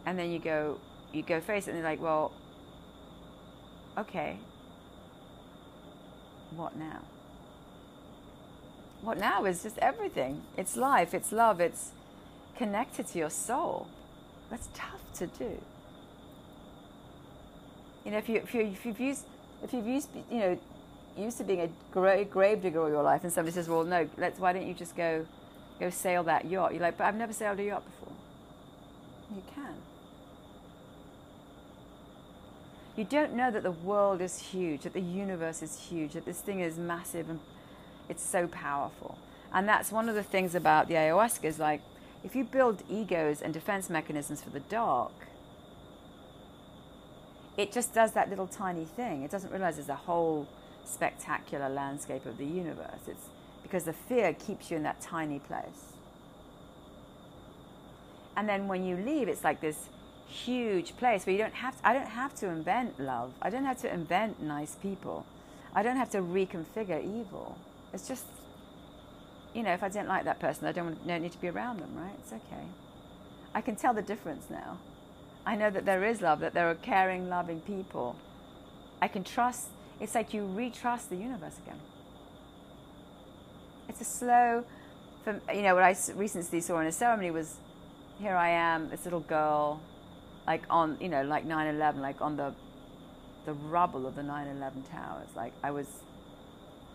[0.06, 0.78] And then you go,
[1.12, 2.32] you go face it, and you're like, well,
[3.98, 4.38] okay,
[6.56, 7.00] what now?
[9.04, 10.42] What now is just everything.
[10.56, 11.12] It's life.
[11.12, 11.60] It's love.
[11.60, 11.92] It's
[12.56, 13.86] connected to your soul.
[14.50, 15.60] That's tough to do.
[18.04, 19.26] You know, if, you, if, you, if you've used,
[19.62, 20.58] if you've used, you know,
[21.18, 24.38] used to being a grave, digger all your life, and somebody says, "Well, no, let's.
[24.38, 25.26] Why don't you just go,
[25.78, 28.12] go sail that yacht?" You're like, "But I've never sailed a yacht before."
[29.34, 29.74] You can.
[32.96, 36.40] You don't know that the world is huge, that the universe is huge, that this
[36.40, 37.40] thing is massive and
[38.08, 39.18] it's so powerful.
[39.52, 41.80] And that's one of the things about the ayahuasca is like
[42.24, 45.12] if you build egos and defense mechanisms for the dark,
[47.56, 49.22] it just does that little tiny thing.
[49.22, 50.48] It doesn't realize there's a whole
[50.84, 53.06] spectacular landscape of the universe.
[53.06, 53.28] It's
[53.62, 55.92] because the fear keeps you in that tiny place.
[58.36, 59.88] And then when you leave, it's like this
[60.26, 63.32] huge place where you don't have to, I don't have to invent love.
[63.40, 65.24] I don't have to invent nice people.
[65.74, 67.56] I don't have to reconfigure evil.
[67.94, 68.24] It's just,
[69.54, 71.78] you know, if I didn't like that person, I don't, don't need to be around
[71.78, 72.14] them, right?
[72.18, 72.64] It's okay.
[73.54, 74.78] I can tell the difference now.
[75.46, 78.16] I know that there is love, that there are caring, loving people.
[79.00, 79.68] I can trust.
[80.00, 81.78] It's like you retrust the universe again.
[83.88, 84.64] It's a slow,
[85.52, 87.56] you know, what I recently saw in a ceremony was
[88.18, 89.80] here I am, this little girl,
[90.46, 92.54] like on, you know, like 9 11, like on the,
[93.44, 95.28] the rubble of the 9 11 towers.
[95.36, 95.86] Like I was,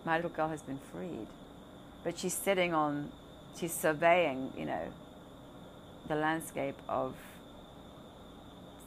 [0.06, 1.28] my little girl has been freed.
[2.04, 3.12] But she's sitting on,
[3.58, 4.88] she's surveying, you know,
[6.08, 7.16] the landscape of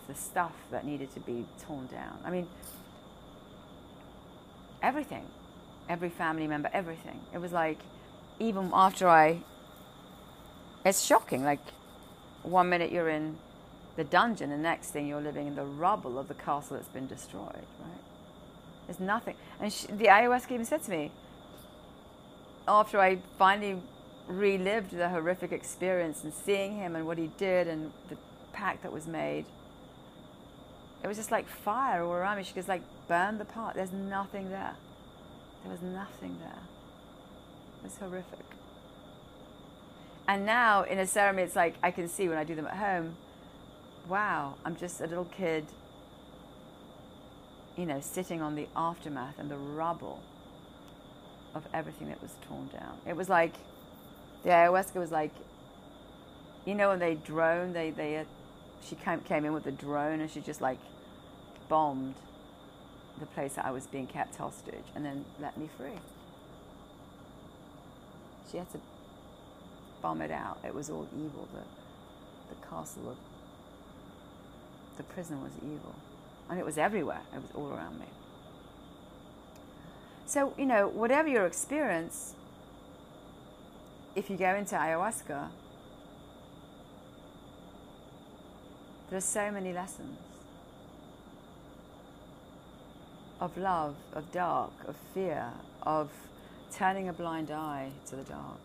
[0.08, 2.18] the stuff that needed to be torn down.
[2.24, 2.48] I mean,
[4.82, 5.24] everything,
[5.88, 7.20] every family member, everything.
[7.32, 7.78] It was like,
[8.40, 9.42] even after I,
[10.84, 11.44] it's shocking.
[11.44, 11.60] Like,
[12.42, 13.38] one minute you're in
[13.96, 17.06] the dungeon, the next thing you're living in the rubble of the castle that's been
[17.06, 18.11] destroyed, right?
[18.86, 19.36] There's nothing.
[19.60, 21.10] And she, the ayahuasca even said to me,
[22.66, 23.80] after I finally
[24.28, 28.16] relived the horrific experience and seeing him and what he did and the
[28.52, 29.46] pact that was made,
[31.02, 32.44] it was just like fire all around me.
[32.44, 33.74] She goes like, burn the part.
[33.74, 34.74] There's nothing there.
[35.62, 36.62] There was nothing there.
[37.78, 38.44] It was horrific.
[40.28, 42.76] And now in a ceremony, it's like I can see when I do them at
[42.76, 43.16] home,
[44.08, 45.66] wow, I'm just a little kid,
[47.76, 50.22] you know, sitting on the aftermath and the rubble
[51.54, 52.98] of everything that was torn down.
[53.06, 53.54] It was like,
[54.42, 55.32] the ayahuasca was like,
[56.64, 58.24] you know, when they drone, they, they, uh,
[58.82, 60.78] she came, came in with a drone and she just like
[61.68, 62.14] bombed
[63.20, 65.98] the place that I was being kept hostage and then let me free.
[68.50, 68.78] She had to
[70.00, 70.58] bomb it out.
[70.64, 71.48] It was all evil.
[71.52, 73.16] The, the castle of
[74.96, 75.94] the prison was evil.
[76.51, 78.07] And it was everywhere, it was all around me.
[80.26, 82.34] So, you know, whatever your experience,
[84.14, 85.49] if you go into ayahuasca,
[89.09, 90.18] there are so many lessons
[93.43, 95.49] of love, of dark, of fear,
[95.82, 96.11] of
[96.70, 98.61] turning a blind eye to the dark.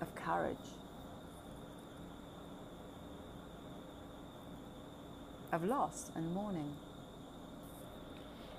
[0.00, 0.56] Of courage,
[5.56, 6.72] of loss and mourning.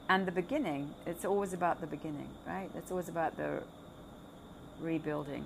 [0.09, 2.69] And the beginning, it's always about the beginning, right?
[2.75, 3.63] It's always about the
[4.81, 5.45] rebuilding.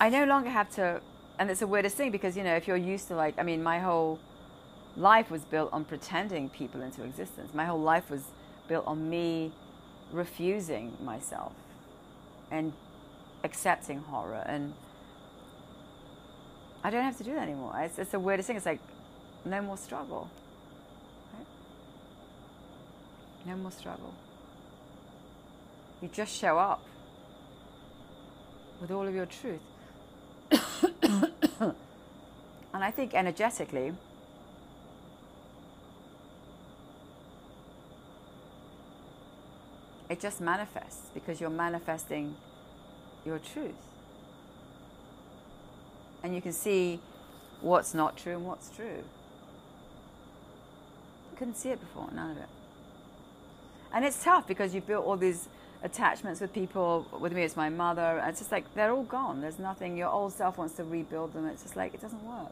[0.00, 1.00] I no longer have to
[1.38, 3.62] and it's the weirdest thing because you know if you're used to like i mean
[3.62, 4.18] my whole
[4.96, 8.22] life was built on pretending people into existence my whole life was
[8.68, 9.52] built on me
[10.12, 11.52] refusing myself
[12.50, 12.72] and
[13.42, 14.74] accepting horror and
[16.84, 18.80] i don't have to do that anymore it's, it's the weirdest thing it's like
[19.44, 20.30] no more struggle
[21.36, 21.46] right?
[23.46, 24.14] no more struggle
[26.00, 26.82] you just show up
[28.80, 29.60] with all of your truth
[31.60, 31.74] and
[32.72, 33.92] I think energetically,
[40.08, 42.36] it just manifests because you're manifesting
[43.24, 43.74] your truth.
[46.22, 47.00] And you can see
[47.60, 49.04] what's not true and what's true.
[51.44, 52.48] Couldn't see it before, none of it.
[53.92, 55.46] And it's tough because you've built all these
[55.82, 57.06] attachments with people.
[57.20, 58.24] With me, it's my mother.
[58.26, 59.42] It's just like they're all gone.
[59.42, 59.94] There's nothing.
[59.94, 61.46] Your old self wants to rebuild them.
[61.48, 62.50] It's just like it doesn't work.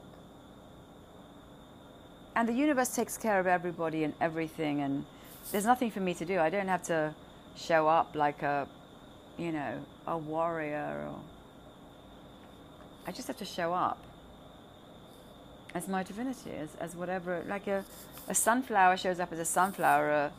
[2.36, 5.06] And the universe takes care of everybody and everything, and
[5.52, 6.38] there's nothing for me to do.
[6.38, 7.14] I don't have to
[7.56, 8.68] show up like a,
[9.38, 11.08] you know, a warrior.
[11.08, 11.18] Or
[13.06, 13.96] I just have to show up
[15.74, 17.84] as my divinity, as, as whatever, like a,
[18.28, 20.32] a sunflower shows up as a sunflower, a,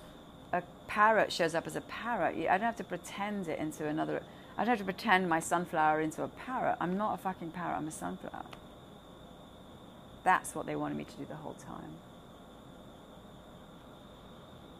[0.53, 2.35] a parrot shows up as a parrot.
[2.37, 4.21] I don't have to pretend it into another.
[4.57, 6.77] I don't have to pretend my sunflower into a parrot.
[6.79, 7.77] I'm not a fucking parrot.
[7.77, 8.45] I'm a sunflower.
[10.23, 11.97] That's what they wanted me to do the whole time.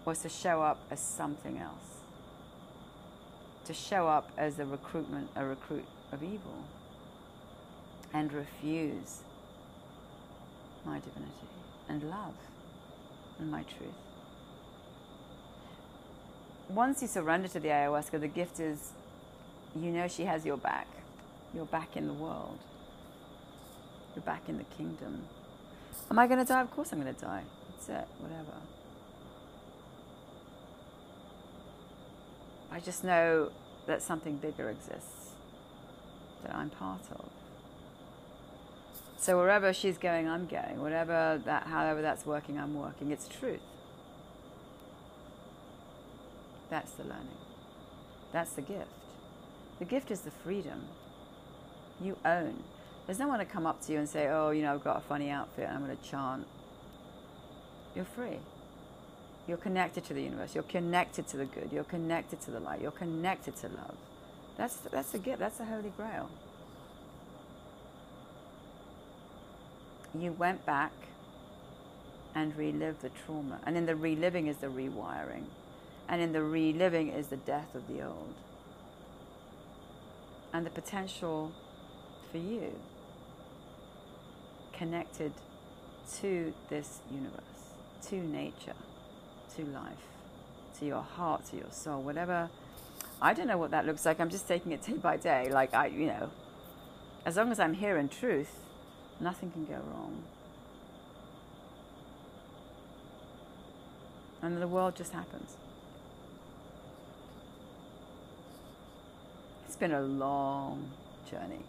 [0.06, 2.02] Was to show up as something else.
[3.66, 6.66] To show up as a recruitment, a recruit of evil,
[8.14, 9.22] and refuse
[10.86, 11.48] my divinity
[11.90, 12.36] and love
[13.40, 13.96] and my truth
[16.70, 18.94] once you surrender to the ayahuasca, the gift is
[19.76, 20.88] you know she has your back.
[21.54, 22.60] You're back in the world.
[24.16, 25.24] You're back in the kingdom.
[26.10, 26.62] Am I going to die?
[26.62, 27.44] Of course I'm going to die.
[27.70, 28.58] That's it, whatever.
[32.72, 33.52] I just know
[33.86, 35.32] that something bigger exists
[36.44, 37.30] that I'm part of.
[39.24, 40.82] So wherever she's going, I'm going.
[40.82, 43.10] Whatever that, however that's working, I'm working.
[43.10, 43.62] It's truth.
[46.70, 47.38] That's the learning.
[48.34, 48.90] That's the gift.
[49.80, 50.82] The gift is the freedom
[52.02, 52.66] you own.
[53.06, 54.98] There's no one to come up to you and say, oh, you know, I've got
[54.98, 56.46] a funny outfit and I'm going to chant.
[57.96, 58.40] You're free.
[59.48, 60.54] You're connected to the universe.
[60.54, 61.70] You're connected to the good.
[61.72, 62.82] You're connected to the light.
[62.82, 63.96] You're connected to love.
[64.58, 65.40] That's, that's the gift.
[65.40, 66.30] That's the Holy Grail.
[70.18, 70.92] You went back
[72.36, 73.60] and relived the trauma.
[73.66, 75.46] And in the reliving is the rewiring.
[76.08, 78.34] And in the reliving is the death of the old.
[80.52, 81.52] And the potential
[82.32, 82.74] for you
[84.74, 85.32] connected
[86.20, 87.42] to this universe,
[88.08, 88.76] to nature,
[89.56, 89.94] to life,
[90.80, 92.50] to your heart, to your soul, whatever.
[93.22, 94.20] I don't know what that looks like.
[94.20, 95.50] I'm just taking it day by day.
[95.52, 96.30] Like, I, you know,
[97.26, 98.63] as long as I'm here in truth,
[99.24, 100.24] nothing can go wrong.
[104.42, 105.56] And the world just happens.
[109.66, 110.92] It's been a long
[111.32, 111.64] journey.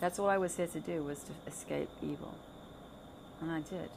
[0.00, 2.34] That's all I was here to do was to escape evil.
[3.40, 3.90] And I did.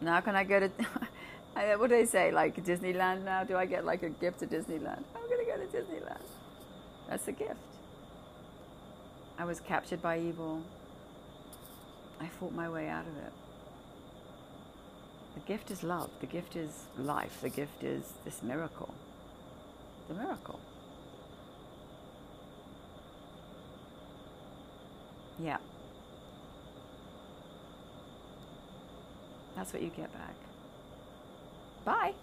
[0.00, 0.68] Now can I go to
[1.78, 2.32] what do they say?
[2.32, 3.44] Like Disneyland now?
[3.44, 5.04] Do I get like a gift to Disneyland?
[5.14, 6.26] I'm gonna go to Disneyland.
[7.08, 7.75] That's a gift.
[9.38, 10.62] I was captured by evil.
[12.20, 13.32] I fought my way out of it.
[15.34, 16.10] The gift is love.
[16.20, 17.40] The gift is life.
[17.42, 18.94] The gift is this miracle.
[20.08, 20.58] The miracle.
[25.38, 25.58] Yeah.
[29.54, 30.34] That's what you get back.
[31.84, 32.14] Bye.